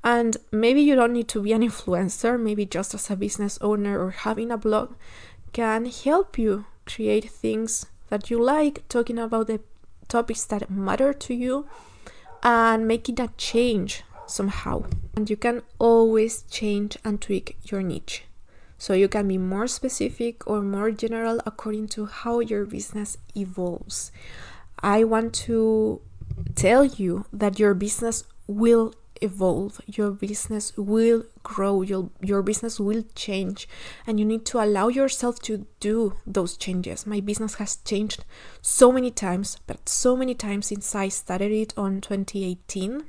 And 0.02 0.37
maybe 0.50 0.81
you 0.81 0.94
don't 0.94 1.12
need 1.12 1.29
to 1.29 1.42
be 1.42 1.52
an 1.52 1.62
influencer, 1.62 2.40
maybe 2.40 2.64
just 2.64 2.94
as 2.94 3.11
a 3.11 3.16
business 3.16 3.59
owner 3.61 4.02
or 4.02 4.11
having 4.11 4.50
a 4.50 4.57
blog 4.57 4.94
can 5.52 5.87
help 5.87 6.38
you 6.38 6.64
create 6.85 7.31
things 7.31 7.87
that 8.09 8.31
you 8.31 8.42
like, 8.42 8.87
talking 8.88 9.18
about 9.18 9.46
the 9.46 9.61
topics 10.09 10.44
that 10.44 10.70
matter 10.70 11.12
to 11.12 11.35
you 11.35 11.66
and 12.42 12.87
making 12.87 13.20
a 13.20 13.29
change 13.37 14.05
somehow. 14.26 14.84
And 15.16 15.28
you 15.30 15.36
can 15.36 15.62
always 15.78 16.42
change 16.42 16.98
and 17.04 17.20
tweak 17.20 17.56
your 17.64 17.82
niche. 17.82 18.24
So 18.78 18.92
you 18.92 19.08
can 19.08 19.28
be 19.28 19.38
more 19.38 19.66
specific 19.66 20.46
or 20.46 20.60
more 20.60 20.90
general 20.90 21.40
according 21.46 21.88
to 21.88 22.06
how 22.06 22.40
your 22.40 22.66
business 22.66 23.16
evolves. 23.34 24.12
I 24.80 25.04
want 25.04 25.32
to 25.46 26.02
tell 26.54 26.84
you 26.84 27.24
that 27.32 27.58
your 27.58 27.72
business 27.72 28.24
will 28.46 28.92
evolve, 29.22 29.80
your 29.86 30.10
business 30.10 30.76
will 30.76 31.24
grow, 31.42 31.80
your, 31.80 32.10
your 32.20 32.42
business 32.42 32.78
will 32.78 33.02
change, 33.14 33.66
and 34.06 34.20
you 34.20 34.26
need 34.26 34.44
to 34.46 34.62
allow 34.62 34.88
yourself 34.88 35.38
to 35.40 35.66
do 35.80 36.14
those 36.26 36.58
changes. 36.58 37.06
My 37.06 37.20
business 37.20 37.54
has 37.54 37.76
changed 37.76 38.26
so 38.60 38.92
many 38.92 39.10
times, 39.10 39.58
but 39.66 39.88
so 39.88 40.16
many 40.16 40.34
times 40.34 40.66
since 40.66 40.94
I 40.94 41.08
started 41.08 41.50
it 41.50 41.72
on 41.78 42.02
2018 42.02 43.04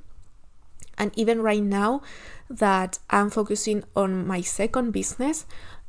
and 0.97 1.11
even 1.15 1.41
right 1.41 1.63
now 1.63 2.01
that 2.49 2.99
I'm 3.09 3.29
focusing 3.29 3.83
on 3.95 4.25
my 4.25 4.41
second 4.41 4.91
business, 4.91 5.45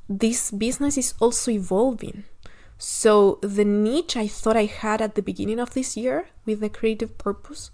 this 0.09 0.51
business 0.51 0.99
is 0.99 1.15
also 1.21 1.51
evolving. 1.51 2.25
So 2.79 3.39
the 3.43 3.65
niche 3.65 4.17
I 4.17 4.29
thought 4.29 4.57
I 4.57 4.67
had 4.67 5.03
at 5.03 5.15
the 5.15 5.23
beginning 5.23 5.59
of 5.59 5.75
this 5.75 5.97
year 5.97 6.29
with 6.47 6.61
the 6.61 6.69
creative 6.69 7.19
purpose 7.19 7.71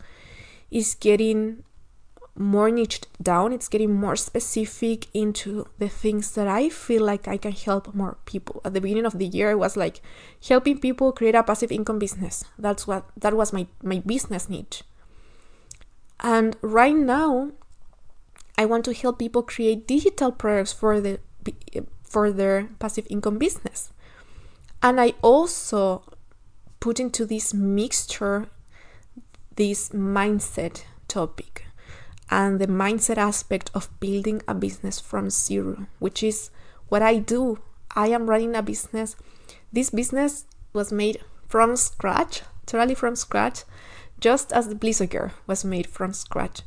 is 0.71 0.95
getting 0.95 1.63
more 2.37 2.71
niched 2.71 3.07
down, 3.23 3.53
it's 3.53 3.69
getting 3.69 3.95
more 3.95 4.17
specific 4.17 5.07
into 5.15 5.67
the 5.79 5.89
things 5.89 6.33
that 6.33 6.49
I 6.49 6.69
feel 6.69 7.05
like 7.05 7.29
I 7.29 7.37
can 7.37 7.53
help 7.53 7.95
more 7.95 8.17
people. 8.25 8.61
At 8.65 8.75
the 8.75 8.81
beginning 8.81 9.07
of 9.07 9.19
the 9.19 9.27
year, 9.27 9.51
I 9.51 9.55
was 9.55 9.77
like 9.77 10.01
helping 10.47 10.79
people 10.79 11.13
create 11.13 11.37
a 11.37 11.43
passive 11.45 11.71
income 11.71 11.99
business. 11.99 12.45
That's 12.59 12.87
what 12.87 13.05
that 13.17 13.35
was 13.35 13.53
my 13.53 13.67
my 13.83 14.01
business 14.01 14.49
niche. 14.49 14.83
And 16.21 16.57
right 16.63 16.95
now, 16.95 17.53
I 18.57 18.65
want 18.65 18.85
to 18.87 18.95
help 18.95 19.19
people 19.19 19.43
create 19.43 19.87
digital 19.87 20.33
products 20.33 20.73
for 20.73 21.01
the 21.01 21.19
for 22.05 22.31
their 22.31 22.69
passive 22.79 23.07
income 23.11 23.39
business. 23.39 23.93
And 24.83 25.01
I 25.01 25.15
also 25.21 26.03
put 26.79 27.01
into 27.01 27.27
this 27.27 27.53
mixture 27.53 28.47
this 29.57 29.91
mindset 29.91 30.85
topic 31.09 31.67
and 32.31 32.61
the 32.61 32.67
mindset 32.67 33.17
aspect 33.17 33.71
of 33.75 33.89
building 34.01 34.43
a 34.49 34.55
business 34.55 35.01
from 35.01 35.31
zero, 35.31 35.87
which 35.99 36.23
is 36.23 36.51
what 36.89 37.03
I 37.03 37.19
do. 37.19 37.59
I 37.95 38.09
am 38.09 38.29
running 38.29 38.55
a 38.55 38.63
business. 38.63 39.17
This 39.73 39.91
business 39.91 40.47
was 40.73 40.93
made 40.93 41.21
from 41.49 41.77
scratch, 41.77 42.43
totally 42.67 42.95
from 42.95 43.17
scratch, 43.17 43.65
just 44.25 44.55
as 44.55 44.69
the 44.69 44.75
Blizzard 44.75 45.33
was 45.47 45.67
made 45.67 45.87
from 45.87 46.15
scratch. 46.15 46.63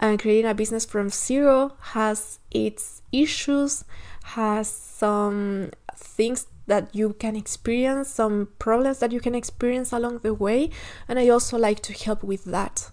And 0.00 0.18
creating 0.18 0.50
a 0.50 0.54
business 0.54 0.84
from 0.84 1.10
zero 1.10 1.76
has 1.94 2.40
its 2.50 3.02
issues, 3.12 3.84
has 4.34 4.68
some 4.68 5.70
things 5.94 6.48
that 6.66 6.92
you 6.92 7.12
can 7.12 7.36
experience, 7.36 8.08
some 8.08 8.48
problems 8.58 8.98
that 8.98 9.12
you 9.12 9.20
can 9.20 9.36
experience 9.36 9.92
along 9.92 10.18
the 10.18 10.34
way. 10.34 10.70
And 11.06 11.20
I 11.20 11.28
also 11.28 11.56
like 11.56 11.80
to 11.82 11.92
help 11.92 12.24
with 12.24 12.44
that, 12.46 12.90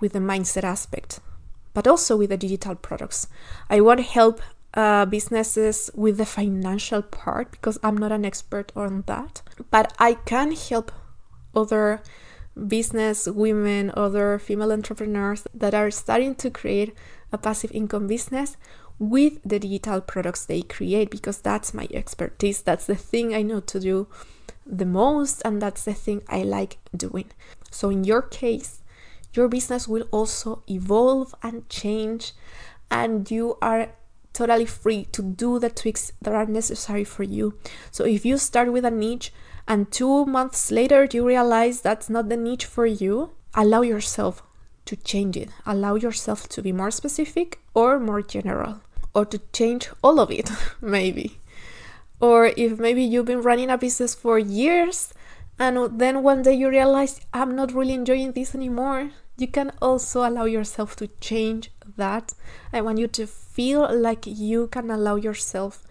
with 0.00 0.12
the 0.12 0.18
mindset 0.18 0.64
aspect, 0.64 1.20
but 1.72 1.86
also 1.86 2.14
with 2.14 2.28
the 2.28 2.36
digital 2.36 2.74
products. 2.74 3.26
I 3.70 3.80
want 3.80 4.00
to 4.00 4.04
help 4.04 4.42
uh, 4.74 5.06
businesses 5.06 5.90
with 5.94 6.18
the 6.18 6.26
financial 6.26 7.00
part 7.00 7.52
because 7.52 7.78
I'm 7.82 7.96
not 7.96 8.12
an 8.12 8.26
expert 8.26 8.70
on 8.76 9.04
that, 9.06 9.40
but 9.70 9.94
I 9.98 10.12
can 10.12 10.52
help 10.52 10.92
other 11.54 12.02
business 12.56 13.26
women, 13.26 13.92
other 13.96 14.38
female 14.38 14.72
entrepreneurs 14.72 15.46
that 15.54 15.74
are 15.74 15.90
starting 15.90 16.34
to 16.36 16.50
create 16.50 16.94
a 17.32 17.38
passive 17.38 17.70
income 17.72 18.06
business 18.06 18.56
with 18.98 19.42
the 19.44 19.58
digital 19.58 20.00
products 20.00 20.46
they 20.46 20.62
create 20.62 21.10
because 21.10 21.40
that's 21.40 21.74
my 21.74 21.86
expertise. 21.92 22.62
That's 22.62 22.86
the 22.86 22.94
thing 22.94 23.34
I 23.34 23.42
know 23.42 23.60
to 23.60 23.80
do 23.80 24.08
the 24.64 24.86
most, 24.86 25.42
and 25.44 25.60
that's 25.62 25.84
the 25.84 25.94
thing 25.94 26.22
I 26.28 26.42
like 26.42 26.78
doing. 26.96 27.30
So, 27.70 27.90
in 27.90 28.04
your 28.04 28.22
case, 28.22 28.82
your 29.34 29.48
business 29.48 29.86
will 29.86 30.08
also 30.10 30.62
evolve 30.68 31.34
and 31.42 31.68
change, 31.68 32.32
and 32.90 33.30
you 33.30 33.58
are 33.62 33.90
totally 34.32 34.66
free 34.66 35.04
to 35.12 35.22
do 35.22 35.58
the 35.58 35.70
tweaks 35.70 36.12
that 36.20 36.34
are 36.34 36.46
necessary 36.46 37.04
for 37.04 37.22
you. 37.22 37.58
So, 37.90 38.04
if 38.04 38.24
you 38.24 38.38
start 38.38 38.72
with 38.72 38.84
a 38.84 38.90
niche, 38.90 39.32
and 39.68 39.90
two 39.90 40.26
months 40.26 40.70
later 40.70 41.08
you 41.12 41.26
realize 41.26 41.80
that's 41.80 42.08
not 42.08 42.28
the 42.28 42.36
niche 42.36 42.66
for 42.66 42.86
you, 42.86 43.30
allow 43.54 43.82
yourself 43.82 44.42
to 44.86 44.96
change 44.96 45.36
it. 45.36 45.50
Allow 45.66 45.96
yourself 45.96 46.48
to 46.50 46.62
be 46.62 46.72
more 46.72 46.90
specific 46.90 47.58
or 47.74 47.98
more 47.98 48.22
general, 48.22 48.80
or 49.14 49.24
to 49.26 49.38
change 49.52 49.88
all 50.02 50.20
of 50.20 50.30
it, 50.30 50.50
maybe. 50.80 51.40
Or 52.20 52.46
if 52.56 52.78
maybe 52.78 53.02
you've 53.02 53.26
been 53.26 53.42
running 53.42 53.68
a 53.68 53.76
business 53.76 54.14
for 54.14 54.38
years 54.38 55.12
and 55.58 55.98
then 55.98 56.22
one 56.22 56.42
day 56.42 56.54
you 56.54 56.68
realize, 56.68 57.20
I'm 57.32 57.56
not 57.56 57.72
really 57.72 57.94
enjoying 57.94 58.32
this 58.32 58.54
anymore, 58.54 59.10
you 59.38 59.48
can 59.48 59.72
also 59.82 60.26
allow 60.26 60.44
yourself 60.44 60.96
to 60.96 61.08
change 61.20 61.70
that. 61.96 62.34
I 62.72 62.80
want 62.80 62.98
you 62.98 63.08
to 63.08 63.26
feel 63.26 63.88
like 63.94 64.26
you 64.26 64.68
can 64.68 64.90
allow 64.90 65.16
yourself 65.16 65.85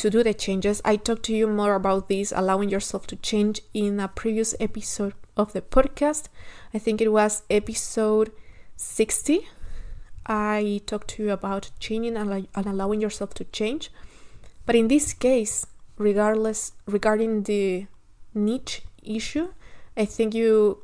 to 0.00 0.08
do 0.08 0.22
the 0.22 0.32
changes. 0.32 0.80
I 0.82 0.96
talked 0.96 1.24
to 1.24 1.36
you 1.36 1.46
more 1.46 1.74
about 1.74 2.08
this, 2.08 2.32
allowing 2.34 2.70
yourself 2.70 3.06
to 3.08 3.16
change 3.16 3.60
in 3.74 4.00
a 4.00 4.08
previous 4.08 4.54
episode 4.58 5.12
of 5.36 5.52
the 5.52 5.60
podcast. 5.60 6.28
I 6.72 6.78
think 6.78 7.02
it 7.02 7.12
was 7.12 7.42
episode 7.50 8.32
60. 8.76 9.46
I 10.24 10.80
talked 10.86 11.08
to 11.08 11.24
you 11.24 11.32
about 11.32 11.70
changing 11.80 12.16
and, 12.16 12.48
allowing 12.54 13.02
yourself 13.02 13.34
to 13.34 13.44
change. 13.44 13.90
But 14.64 14.74
in 14.74 14.88
this 14.88 15.12
case, 15.12 15.66
regardless 15.98 16.72
regarding 16.86 17.42
the 17.42 17.86
niche 18.32 18.80
issue, 19.02 19.52
I 19.98 20.06
think 20.06 20.32
you 20.34 20.78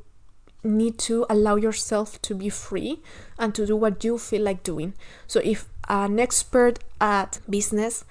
need 0.63 0.99
to 0.99 1.25
allow 1.27 1.55
yourself 1.55 2.21
to 2.21 2.35
be 2.35 2.49
free 2.49 3.01
and 3.39 3.55
to 3.55 3.65
do 3.65 3.75
what 3.75 4.03
you 4.03 4.19
feel 4.19 4.43
like 4.43 4.61
doing. 4.61 4.93
So 5.25 5.41
if 5.43 5.67
an 5.89 6.19
expert 6.19 6.77
at 7.01 7.39
business 7.49 8.05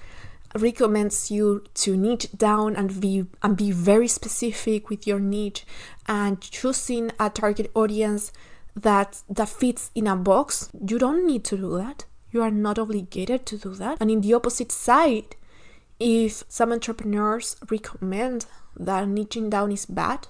recommends 0.55 1.31
you 1.31 1.65
to 1.75 1.97
niche 1.97 2.29
down 2.37 2.77
and 2.77 3.01
be 3.01 3.27
and 3.43 3.57
be 3.57 3.71
very 3.71 4.09
specific 4.09 4.89
with 4.89 5.07
your 5.07 5.19
niche 5.19 5.65
and 6.07 6.41
choosing 6.41 7.11
a 7.19 7.31
target 7.31 7.71
audience 7.75 8.33
that 8.75 9.23
that 9.29 9.49
fits 9.49 9.91
in 9.95 10.07
a 10.07 10.17
box. 10.17 10.71
You 10.87 10.99
don't 10.99 11.27
need 11.27 11.45
to 11.45 11.57
do 11.57 11.77
that. 11.79 12.05
You 12.31 12.43
are 12.43 12.51
not 12.51 12.79
obligated 12.79 13.47
to 13.47 13.59
do 13.59 13.75
that. 13.75 13.99
And 14.01 14.11
in 14.11 14.21
the 14.21 14.35
opposite 14.35 14.73
side 14.73 15.37
if 15.99 16.45
some 16.49 16.73
entrepreneurs 16.73 17.57
recommend 17.71 18.45
that 18.77 19.09
niching 19.09 19.49
down 19.49 19.73
is 19.73 19.87
bad 19.87 20.29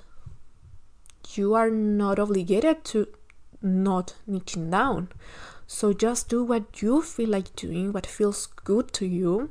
you 1.34 1.54
are 1.54 1.70
not 1.70 2.18
obligated 2.18 2.84
to 2.84 3.08
not 3.62 4.14
niching 4.28 4.70
down. 4.70 5.08
So 5.66 5.92
just 5.92 6.28
do 6.28 6.44
what 6.44 6.80
you 6.80 7.02
feel 7.02 7.30
like 7.30 7.56
doing, 7.56 7.92
what 7.92 8.06
feels 8.06 8.46
good 8.46 8.92
to 8.94 9.06
you, 9.06 9.50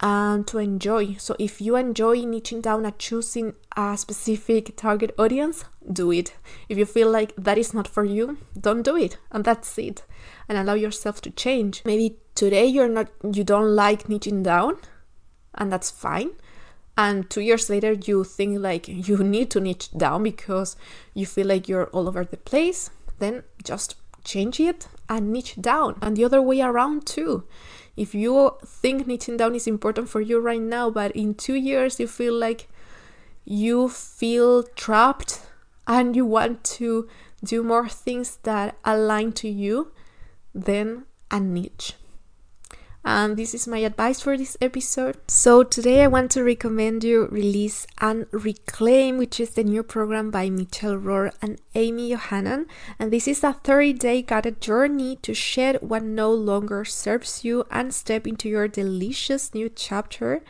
and 0.00 0.46
to 0.46 0.58
enjoy. 0.58 1.14
So 1.18 1.34
if 1.38 1.60
you 1.60 1.76
enjoy 1.76 2.18
niching 2.18 2.62
down 2.62 2.84
and 2.84 2.98
choosing 2.98 3.54
a 3.76 3.96
specific 3.96 4.76
target 4.76 5.14
audience, 5.18 5.64
do 5.92 6.12
it. 6.12 6.34
If 6.68 6.78
you 6.78 6.86
feel 6.86 7.10
like 7.10 7.34
that 7.36 7.58
is 7.58 7.74
not 7.74 7.88
for 7.88 8.04
you, 8.04 8.38
don't 8.58 8.82
do 8.82 8.96
it. 8.96 9.18
And 9.32 9.44
that's 9.44 9.76
it. 9.78 10.04
And 10.48 10.56
allow 10.56 10.74
yourself 10.74 11.20
to 11.22 11.30
change. 11.30 11.82
Maybe 11.84 12.16
today 12.34 12.66
you're 12.66 12.88
not 12.88 13.08
you 13.32 13.44
don't 13.44 13.74
like 13.74 14.04
niching 14.04 14.42
down, 14.42 14.76
and 15.54 15.72
that's 15.72 15.90
fine 15.90 16.30
and 16.98 17.30
two 17.30 17.40
years 17.40 17.70
later 17.70 17.92
you 17.92 18.24
think 18.24 18.58
like 18.58 18.88
you 18.88 19.16
need 19.34 19.50
to 19.50 19.60
niche 19.60 19.90
down 19.96 20.24
because 20.24 20.76
you 21.14 21.24
feel 21.24 21.46
like 21.46 21.68
you're 21.68 21.86
all 21.86 22.08
over 22.08 22.24
the 22.24 22.36
place 22.36 22.90
then 23.20 23.42
just 23.62 23.94
change 24.24 24.60
it 24.60 24.88
and 25.08 25.32
niche 25.32 25.54
down 25.60 25.96
and 26.02 26.16
the 26.16 26.24
other 26.24 26.42
way 26.42 26.60
around 26.60 27.06
too 27.06 27.44
if 27.98 28.14
you 28.14 28.56
think 28.64 29.06
niching 29.06 29.36
down 29.36 29.54
is 29.54 29.66
important 29.66 30.08
for 30.08 30.20
you 30.20 30.38
right 30.38 30.60
now 30.60 30.88
but 30.88 31.10
in 31.12 31.34
two 31.34 31.54
years 31.54 31.98
you 31.98 32.06
feel 32.06 32.34
like 32.34 32.68
you 33.44 33.88
feel 33.88 34.62
trapped 34.62 35.40
and 35.86 36.14
you 36.14 36.24
want 36.24 36.62
to 36.62 37.08
do 37.44 37.62
more 37.62 37.88
things 37.88 38.38
that 38.42 38.76
align 38.84 39.32
to 39.32 39.48
you 39.48 39.90
then 40.54 41.04
a 41.30 41.40
niche 41.40 41.94
and 43.04 43.36
this 43.36 43.54
is 43.54 43.66
my 43.66 43.78
advice 43.78 44.20
for 44.20 44.36
this 44.36 44.56
episode. 44.60 45.16
So 45.28 45.62
today 45.62 46.02
I 46.02 46.08
want 46.08 46.30
to 46.32 46.44
recommend 46.44 47.04
you 47.04 47.26
Release 47.26 47.86
and 48.00 48.26
Reclaim, 48.30 49.18
which 49.18 49.40
is 49.40 49.50
the 49.50 49.64
new 49.64 49.82
program 49.82 50.30
by 50.30 50.50
Michelle 50.50 50.96
Rohr 50.96 51.32
and 51.40 51.60
Amy 51.74 52.10
Yohannan. 52.10 52.66
And 52.98 53.12
this 53.12 53.26
is 53.26 53.42
a 53.42 53.56
30-day 53.64 54.22
guided 54.22 54.60
journey 54.60 55.16
to 55.22 55.32
shed 55.32 55.78
what 55.80 56.02
no 56.02 56.32
longer 56.32 56.84
serves 56.84 57.44
you 57.44 57.64
and 57.70 57.94
step 57.94 58.26
into 58.26 58.48
your 58.48 58.68
delicious 58.68 59.54
new 59.54 59.68
chapter. 59.68 60.42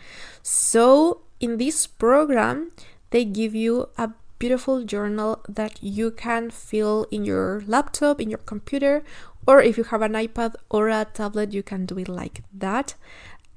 So 0.42 1.22
in 1.40 1.58
this 1.58 1.86
program, 1.86 2.72
they 3.10 3.24
give 3.24 3.54
you 3.54 3.88
a 3.96 4.12
beautiful 4.38 4.84
journal 4.84 5.42
that 5.48 5.82
you 5.82 6.12
can 6.12 6.48
fill 6.48 7.06
in 7.10 7.24
your 7.24 7.62
laptop, 7.66 8.20
in 8.20 8.30
your 8.30 8.38
computer, 8.38 9.02
or 9.46 9.62
if 9.62 9.78
you 9.78 9.84
have 9.84 10.02
an 10.02 10.12
iPad 10.12 10.54
or 10.70 10.88
a 10.88 11.06
tablet, 11.06 11.52
you 11.52 11.62
can 11.62 11.86
do 11.86 11.98
it 11.98 12.08
like 12.08 12.42
that. 12.52 12.94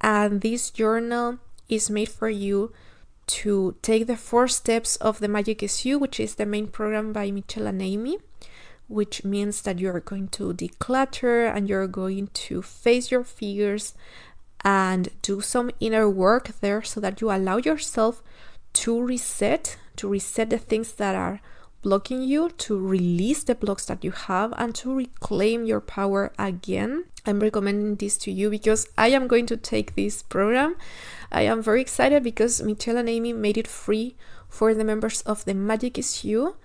And 0.00 0.40
this 0.40 0.70
journal 0.70 1.38
is 1.68 1.90
made 1.90 2.08
for 2.08 2.28
you 2.28 2.72
to 3.26 3.76
take 3.82 4.06
the 4.06 4.16
four 4.16 4.48
steps 4.48 4.96
of 4.96 5.20
the 5.20 5.28
Magic 5.28 5.62
is 5.62 5.84
You, 5.84 5.98
which 5.98 6.18
is 6.18 6.34
the 6.34 6.46
main 6.46 6.66
program 6.66 7.12
by 7.12 7.30
Michelle 7.30 7.66
and 7.66 7.80
Amy, 7.80 8.18
which 8.88 9.24
means 9.24 9.62
that 9.62 9.78
you're 9.78 10.00
going 10.00 10.28
to 10.28 10.52
declutter 10.52 11.54
and 11.54 11.68
you're 11.68 11.86
going 11.86 12.28
to 12.34 12.62
face 12.62 13.10
your 13.10 13.24
fears 13.24 13.94
and 14.64 15.08
do 15.22 15.40
some 15.40 15.70
inner 15.80 16.08
work 16.08 16.48
there 16.60 16.82
so 16.82 17.00
that 17.00 17.20
you 17.20 17.30
allow 17.30 17.56
yourself 17.56 18.22
to 18.72 19.00
reset, 19.00 19.76
to 19.96 20.08
reset 20.08 20.50
the 20.50 20.58
things 20.58 20.92
that 20.92 21.14
are 21.14 21.40
blocking 21.82 22.22
you, 22.22 22.50
to 22.58 22.78
release 22.78 23.44
the 23.44 23.54
blocks 23.54 23.86
that 23.86 24.02
you 24.04 24.12
have, 24.12 24.54
and 24.56 24.74
to 24.76 24.94
reclaim 24.94 25.64
your 25.64 25.80
power 25.80 26.32
again. 26.38 27.04
I'm 27.26 27.40
recommending 27.40 27.96
this 27.96 28.16
to 28.18 28.32
you 28.32 28.50
because 28.50 28.88
I 28.96 29.08
am 29.08 29.28
going 29.28 29.46
to 29.46 29.56
take 29.56 29.94
this 29.94 30.22
program. 30.22 30.76
I 31.30 31.42
am 31.42 31.62
very 31.62 31.80
excited 31.80 32.22
because 32.22 32.62
Michelle 32.62 32.96
and 32.96 33.08
Amy 33.08 33.32
made 33.32 33.58
it 33.58 33.68
free 33.68 34.16
for 34.48 34.74
the 34.74 34.84
members 34.84 35.22
of 35.22 35.44
the 35.44 35.54
Magic 35.54 35.98
is 35.98 36.24
You. 36.24 36.56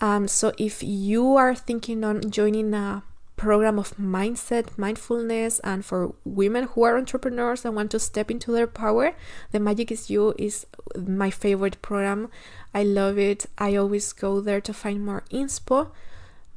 Um, 0.00 0.28
so 0.28 0.52
if 0.58 0.82
you 0.82 1.36
are 1.36 1.54
thinking 1.54 2.04
on 2.04 2.30
joining 2.30 2.72
a 2.72 3.02
program 3.36 3.78
of 3.78 3.96
mindset, 3.96 4.76
mindfulness, 4.76 5.60
and 5.60 5.82
for 5.82 6.14
women 6.24 6.64
who 6.64 6.82
are 6.82 6.98
entrepreneurs 6.98 7.64
and 7.64 7.74
want 7.74 7.90
to 7.90 7.98
step 7.98 8.30
into 8.30 8.52
their 8.52 8.66
power, 8.66 9.14
the 9.50 9.58
Magic 9.58 9.90
is 9.90 10.10
You 10.10 10.34
is 10.38 10.66
my 10.94 11.30
favorite 11.30 11.80
program. 11.80 12.28
I 12.74 12.82
love 12.82 13.18
it. 13.18 13.46
I 13.58 13.76
always 13.76 14.12
go 14.12 14.40
there 14.40 14.60
to 14.60 14.72
find 14.72 15.04
more 15.04 15.24
inspo. 15.32 15.90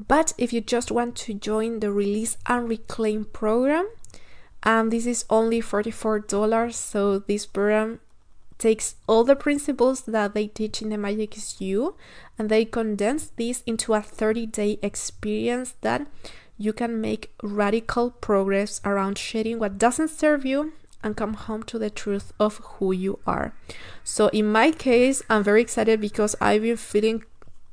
But 0.08 0.34
if 0.38 0.54
you 0.54 0.62
just 0.62 0.92
want 0.92 1.16
to 1.18 1.34
join 1.34 1.80
the 1.80 1.92
Release 1.92 2.38
and 2.46 2.68
Reclaim 2.68 3.26
program, 3.26 3.90
and 4.64 4.92
this 4.92 5.06
is 5.06 5.26
only 5.30 5.62
$44, 5.62 6.74
so 6.74 7.20
this 7.20 7.46
program 7.46 8.00
takes 8.58 8.96
all 9.08 9.24
the 9.24 9.36
principles 9.36 10.02
that 10.02 10.34
they 10.34 10.48
teach 10.48 10.82
in 10.82 10.90
the 10.90 10.98
Magic 10.98 11.36
is 11.36 11.60
You 11.60 11.96
and 12.38 12.50
they 12.50 12.64
condense 12.64 13.32
this 13.36 13.62
into 13.66 13.94
a 13.94 14.02
30 14.02 14.46
day 14.46 14.80
experience 14.82 15.76
that 15.82 16.08
you 16.58 16.72
can 16.72 17.02
make 17.02 17.34
radical 17.42 18.12
progress 18.12 18.80
around 18.86 19.18
shedding 19.18 19.60
what 19.60 19.78
doesn't 19.78 20.10
serve 20.10 20.46
you 20.46 20.72
and 21.04 21.18
come 21.18 21.34
home 21.34 21.64
to 21.64 21.78
the 21.78 21.90
truth 21.90 22.34
of 22.40 22.58
who 22.58 22.92
you 22.92 23.20
are. 23.28 23.54
So, 24.04 24.28
in 24.30 24.52
my 24.52 24.72
case, 24.72 25.22
I'm 25.30 25.44
very 25.44 25.62
excited 25.62 26.02
because 26.02 26.36
I've 26.40 26.62
been 26.62 26.78
feeling 26.78 27.24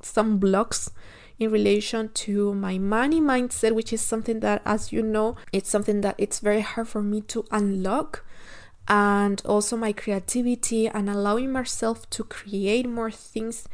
some 0.03 0.39
blocks 0.39 0.91
in 1.39 1.51
relation 1.51 2.11
to 2.13 2.55
my 2.55 2.79
money 2.79 3.21
mindset, 3.21 3.75
which 3.75 3.93
is 3.93 4.03
something 4.03 4.41
that, 4.41 4.61
as 4.65 4.93
you 4.93 5.03
know, 5.03 5.37
it's 5.53 5.71
something 5.71 6.03
that 6.03 6.15
it's 6.19 6.39
very 6.41 6.61
hard 6.61 6.89
for 6.89 7.03
me 7.03 7.23
to 7.23 7.45
unlock. 7.51 8.25
And 8.89 9.41
also 9.45 9.77
my 9.77 9.93
creativity 9.93 10.89
and 10.89 11.09
allowing 11.09 11.53
myself 11.53 12.11
to 12.11 12.25
create 12.25 12.89
more 12.89 13.11
things 13.11 13.69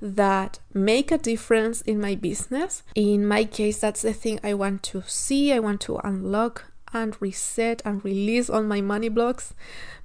that 0.00 0.58
make 0.72 1.10
a 1.10 1.18
difference 1.18 1.80
in 1.82 2.00
my 2.00 2.14
business. 2.14 2.82
In 2.94 3.26
my 3.26 3.44
case, 3.44 3.80
that's 3.80 4.02
the 4.02 4.12
thing 4.12 4.38
I 4.44 4.54
want 4.54 4.82
to 4.84 5.02
see, 5.06 5.52
I 5.52 5.58
want 5.58 5.80
to 5.82 5.96
unlock 5.98 6.66
and 6.92 7.16
reset 7.20 7.82
and 7.84 8.04
release 8.04 8.48
all 8.48 8.62
my 8.62 8.80
money 8.80 9.08
blocks. 9.08 9.54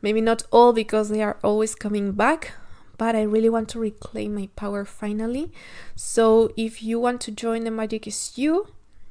Maybe 0.01 0.21
not 0.21 0.43
all 0.51 0.73
because 0.73 1.09
they 1.09 1.21
are 1.21 1.37
always 1.43 1.75
coming 1.75 2.11
back, 2.13 2.53
but 2.97 3.15
I 3.15 3.23
really 3.23 3.49
want 3.49 3.69
to 3.69 3.79
reclaim 3.79 4.35
my 4.35 4.49
power 4.55 4.85
finally. 4.85 5.51
So 5.95 6.51
if 6.57 6.83
you 6.83 6.99
want 6.99 7.21
to 7.21 7.31
join 7.31 7.63
the 7.63 7.71
Magic 7.71 8.07
is 8.07 8.33
You, 8.35 8.67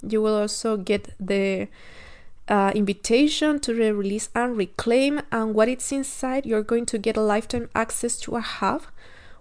you 0.07 0.21
will 0.21 0.37
also 0.37 0.77
get 0.77 1.15
the 1.19 1.69
uh, 2.49 2.73
invitation 2.75 3.61
to 3.61 3.73
the 3.73 3.95
release 3.95 4.29
and 4.35 4.57
reclaim 4.57 5.23
and 5.31 5.55
what 5.55 5.69
it's 5.69 5.93
inside 5.93 6.45
you're 6.45 6.63
going 6.63 6.85
to 6.85 6.99
get 6.99 7.17
a 7.17 7.21
lifetime 7.21 7.71
access 7.75 8.19
to 8.19 8.35
a 8.35 8.41
hub 8.41 8.83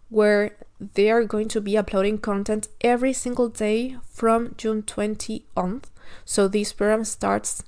where 0.10 0.56
they 0.94 1.10
are 1.10 1.24
going 1.24 1.48
to 1.48 1.62
be 1.62 1.78
uploading 1.78 2.18
content 2.18 2.68
every 2.82 3.14
single 3.14 3.50
day 3.50 3.96
from 4.06 4.54
June 4.58 4.84
20 4.84 5.46
on. 5.56 5.82
So 6.26 6.48
this 6.48 6.74
program 6.74 7.06
starts 7.06 7.64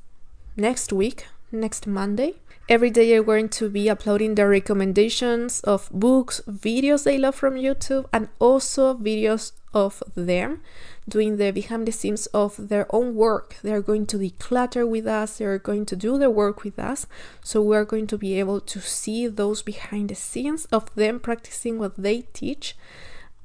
next 0.55 0.93
week, 0.93 1.27
next 1.51 1.87
Monday. 1.87 2.35
Every 2.69 2.89
day 2.89 3.15
I'm 3.15 3.25
going 3.25 3.49
to 3.49 3.69
be 3.69 3.89
uploading 3.89 4.35
the 4.35 4.47
recommendations 4.47 5.59
of 5.61 5.89
books, 5.91 6.41
videos 6.49 7.03
they 7.03 7.17
love 7.17 7.35
from 7.35 7.55
YouTube, 7.55 8.05
and 8.13 8.29
also 8.39 8.93
videos 8.93 9.51
of 9.73 10.01
them 10.15 10.61
doing 11.09 11.37
the 11.37 11.51
behind 11.51 11.87
the 11.87 11.91
scenes 11.91 12.27
of 12.27 12.69
their 12.69 12.85
own 12.95 13.15
work. 13.15 13.57
They're 13.63 13.81
going 13.81 14.05
to 14.07 14.17
declutter 14.17 14.87
with 14.87 15.07
us, 15.07 15.37
they're 15.37 15.59
going 15.59 15.85
to 15.87 15.95
do 15.95 16.17
their 16.17 16.29
work 16.29 16.63
with 16.63 16.79
us. 16.79 17.05
So 17.43 17.61
we're 17.61 17.85
going 17.85 18.07
to 18.07 18.17
be 18.17 18.39
able 18.39 18.61
to 18.61 18.79
see 18.79 19.27
those 19.27 19.61
behind 19.61 20.09
the 20.09 20.15
scenes 20.15 20.65
of 20.65 20.93
them 20.95 21.19
practicing 21.19 21.79
what 21.79 21.97
they 21.97 22.21
teach. 22.33 22.77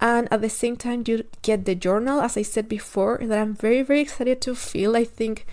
And 0.01 0.33
at 0.33 0.43
the 0.43 0.49
same 0.49 0.77
time, 0.77 1.03
you 1.07 1.25
get 1.43 1.65
the 1.65 1.75
journal, 1.75 2.21
as 2.21 2.37
I 2.37 2.43
said 2.43 2.69
before, 2.69 3.19
that 3.21 3.37
I'm 3.37 3.55
very, 3.55 3.83
very 3.83 4.01
excited 4.01 4.41
to 4.43 4.55
feel. 4.55 4.95
I 4.95 5.03
think 5.03 5.45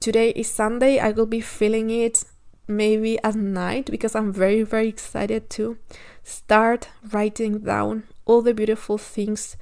today 0.00 0.30
is 0.30 0.50
Sunday, 0.50 0.98
I 0.98 1.10
will 1.10 1.26
be 1.26 1.40
filling 1.40 1.90
it 1.90 2.24
maybe 2.68 3.18
at 3.22 3.34
night 3.34 3.90
because 3.90 4.14
I'm 4.14 4.32
very, 4.32 4.62
very 4.62 4.88
excited 4.88 5.50
to 5.50 5.78
start 6.22 6.88
writing 7.12 7.60
down 7.60 8.04
all 8.24 8.42
the 8.42 8.54
beautiful 8.54 8.98
things 8.98 9.56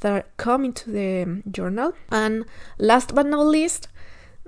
that 0.00 0.12
are 0.12 0.24
coming 0.36 0.72
to 0.72 0.90
the 0.90 1.42
journal. 1.50 1.94
And 2.10 2.44
last 2.78 3.14
but 3.14 3.26
not 3.26 3.46
least, 3.46 3.88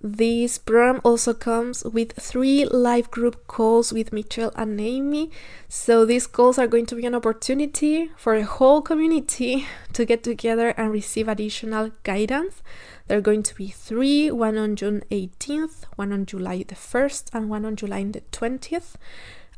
this 0.03 0.57
program 0.57 1.01
also 1.05 1.35
comes 1.35 1.85
with 1.85 2.13
three 2.13 2.65
live 2.65 3.11
group 3.11 3.47
calls 3.47 3.93
with 3.93 4.13
Michelle 4.13 4.53
and 4.57 4.81
Amy. 4.81 5.31
So 5.69 6.07
these 6.07 6.27
calls 6.27 6.59
are 6.59 6.67
going 6.67 6.87
to 6.87 6.95
be 6.95 7.05
an 7.05 7.15
opportunity 7.15 8.11
for 8.17 8.39
the 8.39 8.47
whole 8.47 8.81
community 8.81 9.67
to 9.93 10.05
get 10.05 10.23
together 10.23 10.69
and 10.71 10.91
receive 10.91 11.29
additional 11.29 11.91
guidance. 12.03 12.63
There 13.11 13.19
are 13.19 13.23
going 13.23 13.43
to 13.43 13.57
be 13.57 13.67
three 13.67 14.31
one 14.31 14.57
on 14.57 14.77
June 14.77 15.03
18th, 15.11 15.87
one 15.97 16.13
on 16.13 16.27
July 16.27 16.63
the 16.63 16.77
1st, 16.77 17.31
and 17.33 17.51
one 17.51 17.65
on 17.65 17.75
July 17.75 18.05
the 18.05 18.21
20th. 18.31 18.95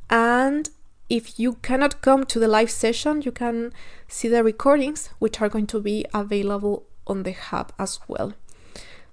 And 0.09 0.71
if 1.11 1.39
you 1.39 1.57
cannot 1.61 2.01
come 2.01 2.25
to 2.25 2.39
the 2.39 2.49
live 2.49 2.71
session, 2.71 3.21
you 3.21 3.31
can 3.31 3.75
see 4.09 4.29
the 4.29 4.43
recordings, 4.43 5.11
which 5.19 5.43
are 5.43 5.51
going 5.51 5.67
to 5.67 5.81
be 5.81 6.07
available 6.15 6.85
on 7.07 7.25
the 7.25 7.33
hub 7.33 7.75
as 7.79 8.01
well. 8.09 8.33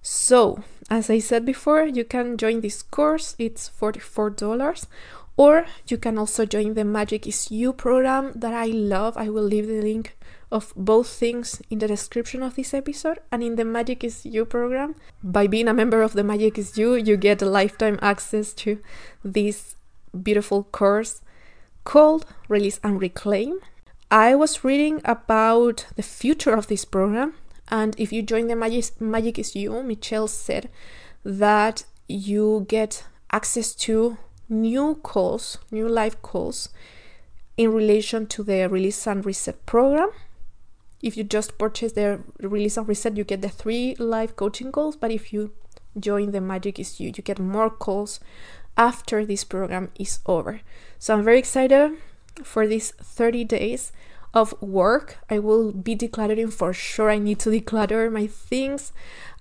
So, 0.01 0.63
as 0.89 1.09
I 1.09 1.19
said 1.19 1.45
before, 1.45 1.83
you 1.83 2.05
can 2.05 2.37
join 2.37 2.61
this 2.61 2.81
course, 2.81 3.35
it's 3.37 3.69
$44, 3.69 4.87
or 5.35 5.65
you 5.89 5.97
can 5.97 6.17
also 6.17 6.45
join 6.45 6.75
the 6.75 6.85
Magic 6.85 7.27
is 7.27 7.51
You 7.51 7.73
program 7.73 8.31
that 8.35 8.53
I 8.53 8.67
love. 8.67 9.17
I 9.17 9.27
will 9.27 9.43
leave 9.43 9.67
the 9.67 9.81
link 9.81 10.15
of 10.51 10.73
both 10.75 11.07
things 11.07 11.61
in 11.69 11.79
the 11.79 11.87
description 11.87 12.41
of 12.43 12.55
this 12.55 12.73
episode. 12.73 13.19
And 13.31 13.43
in 13.43 13.55
the 13.55 13.65
Magic 13.65 14.03
is 14.03 14.25
You 14.25 14.45
program, 14.45 14.95
by 15.23 15.47
being 15.47 15.67
a 15.67 15.73
member 15.73 16.01
of 16.01 16.13
the 16.13 16.23
Magic 16.23 16.57
is 16.57 16.77
You, 16.77 16.95
you 16.95 17.17
get 17.17 17.41
lifetime 17.41 17.99
access 18.01 18.53
to 18.55 18.79
this 19.23 19.75
beautiful 20.23 20.63
course 20.63 21.21
called 21.83 22.25
Release 22.47 22.79
and 22.83 23.01
Reclaim. 23.01 23.59
I 24.11 24.35
was 24.35 24.63
reading 24.63 25.01
about 25.05 25.85
the 25.95 26.03
future 26.03 26.55
of 26.55 26.67
this 26.67 26.83
program 26.83 27.35
and 27.69 27.95
if 27.99 28.11
you 28.11 28.21
join 28.21 28.47
the 28.47 28.55
Magic, 28.55 28.99
Magic 28.99 29.37
is 29.37 29.55
You, 29.55 29.83
Michelle 29.83 30.27
said 30.27 30.69
that 31.23 31.83
you 32.07 32.65
get 32.67 33.03
access 33.31 33.75
to 33.75 34.17
new 34.47 34.95
calls, 34.95 35.59
new 35.71 35.87
live 35.87 36.21
calls 36.21 36.69
in 37.57 37.71
relation 37.71 38.25
to 38.27 38.43
the 38.43 38.67
Release 38.67 39.05
and 39.05 39.23
Reset 39.25 39.63
program. 39.65 40.09
If 41.01 41.15
you 41.15 41.23
just 41.23 41.57
purchase 41.57 41.93
the 41.93 42.21
Release 42.39 42.77
and 42.77 42.87
Reset, 42.87 43.17
you 43.17 43.23
get 43.23 43.41
the 43.41 43.49
three 43.49 43.95
live 43.95 44.35
coaching 44.35 44.71
calls. 44.71 44.95
But 44.95 45.11
if 45.11 45.31
you 45.31 45.51
join 45.97 46.31
the 46.31 46.41
Magic 46.41 46.79
is 46.79 46.99
You, 46.99 47.07
you 47.15 47.23
get 47.23 47.39
more 47.39 47.69
calls 47.69 48.19
after 48.77 49.25
this 49.25 49.43
program 49.43 49.91
is 49.97 50.19
over. 50.25 50.61
So 50.97 51.13
I'm 51.13 51.23
very 51.23 51.39
excited 51.39 51.97
for 52.43 52.67
these 52.67 52.91
30 52.91 53.43
days 53.45 53.91
of 54.33 54.53
work. 54.61 55.17
I 55.29 55.39
will 55.39 55.71
be 55.71 55.95
decluttering 55.95 56.53
for 56.53 56.73
sure. 56.73 57.09
I 57.09 57.17
need 57.17 57.39
to 57.39 57.49
declutter 57.49 58.11
my 58.11 58.27
things. 58.27 58.91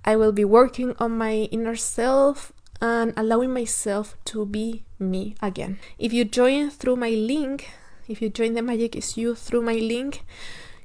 I 0.05 0.17
will 0.17 0.33
be 0.33 0.45
working 0.45 0.95
on 0.99 1.19
my 1.19 1.49
inner 1.51 1.77
self 1.77 2.53
and 2.81 3.13
allowing 3.17 3.53
myself 3.53 4.17
to 4.27 4.47
be 4.47 4.85
me 4.99 5.35
again. 5.43 5.79
If 5.99 6.13
you 6.13 6.25
join 6.25 6.71
through 6.71 6.97
my 6.97 7.11
link, 7.11 7.71
if 8.09 8.23
you 8.23 8.29
join 8.29 8.55
the 8.55 8.63
Magic 8.63 8.97
is 8.97 9.17
You 9.17 9.35
through 9.35 9.63
my 9.63 9.75
link, 9.75 10.25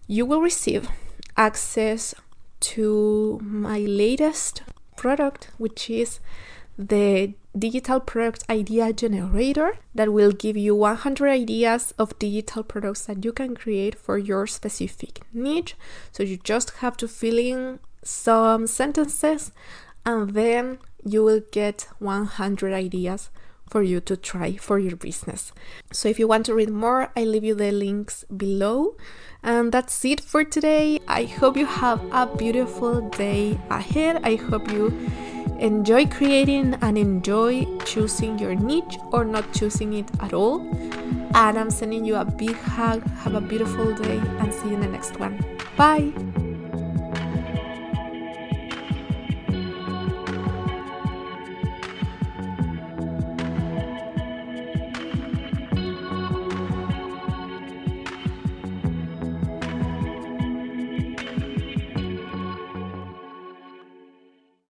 you 0.07 0.25
will 0.25 0.41
receive 0.41 0.89
access 1.37 2.13
to 2.59 3.39
my 3.43 3.79
latest 3.79 4.63
product, 4.95 5.49
which 5.57 5.89
is 5.89 6.19
the 6.77 7.33
digital 7.57 7.99
product 7.99 8.43
idea 8.49 8.91
generator 8.91 9.77
that 9.93 10.11
will 10.11 10.31
give 10.31 10.57
you 10.57 10.75
100 10.75 11.29
ideas 11.29 11.93
of 11.99 12.17
digital 12.17 12.63
products 12.63 13.05
that 13.05 13.23
you 13.23 13.31
can 13.31 13.55
create 13.55 13.95
for 13.95 14.17
your 14.17 14.47
specific 14.47 15.21
niche. 15.33 15.75
So 16.11 16.23
you 16.23 16.37
just 16.37 16.71
have 16.77 16.97
to 16.97 17.07
fill 17.07 17.37
in 17.37 17.79
some 18.03 18.65
sentences 18.65 19.51
and 20.05 20.31
then 20.31 20.79
you 21.05 21.23
will 21.23 21.41
get 21.51 21.87
100 21.99 22.73
ideas 22.73 23.29
for 23.73 23.81
you 23.81 23.99
to 23.99 24.15
try 24.15 24.55
for 24.55 24.77
your 24.77 24.95
business. 24.95 25.51
So 25.91 26.07
if 26.07 26.19
you 26.19 26.27
want 26.27 26.45
to 26.45 26.53
read 26.53 26.69
more, 26.69 27.09
I 27.17 27.23
leave 27.23 27.43
you 27.43 27.55
the 27.55 27.71
links 27.71 28.23
below. 28.25 28.95
And 29.41 29.71
that's 29.71 30.05
it 30.05 30.21
for 30.21 30.43
today. 30.43 30.99
I 31.07 31.23
hope 31.23 31.57
you 31.57 31.65
have 31.65 31.99
a 32.11 32.27
beautiful 32.37 33.01
day 33.09 33.57
ahead. 33.71 34.21
I 34.23 34.35
hope 34.35 34.71
you 34.71 34.93
enjoy 35.57 36.05
creating 36.05 36.75
and 36.85 36.99
enjoy 36.99 37.65
choosing 37.83 38.37
your 38.37 38.53
niche 38.53 38.99
or 39.11 39.25
not 39.25 39.51
choosing 39.53 39.93
it 39.93 40.09
at 40.19 40.33
all. 40.33 40.61
And 41.33 41.57
I'm 41.57 41.71
sending 41.71 42.05
you 42.05 42.15
a 42.17 42.25
big 42.25 42.55
hug. 42.77 43.01
Have 43.25 43.33
a 43.33 43.41
beautiful 43.41 43.91
day 43.95 44.21
and 44.37 44.53
see 44.53 44.69
you 44.69 44.75
in 44.75 44.81
the 44.81 44.87
next 44.87 45.19
one. 45.19 45.43
Bye. 45.75 46.13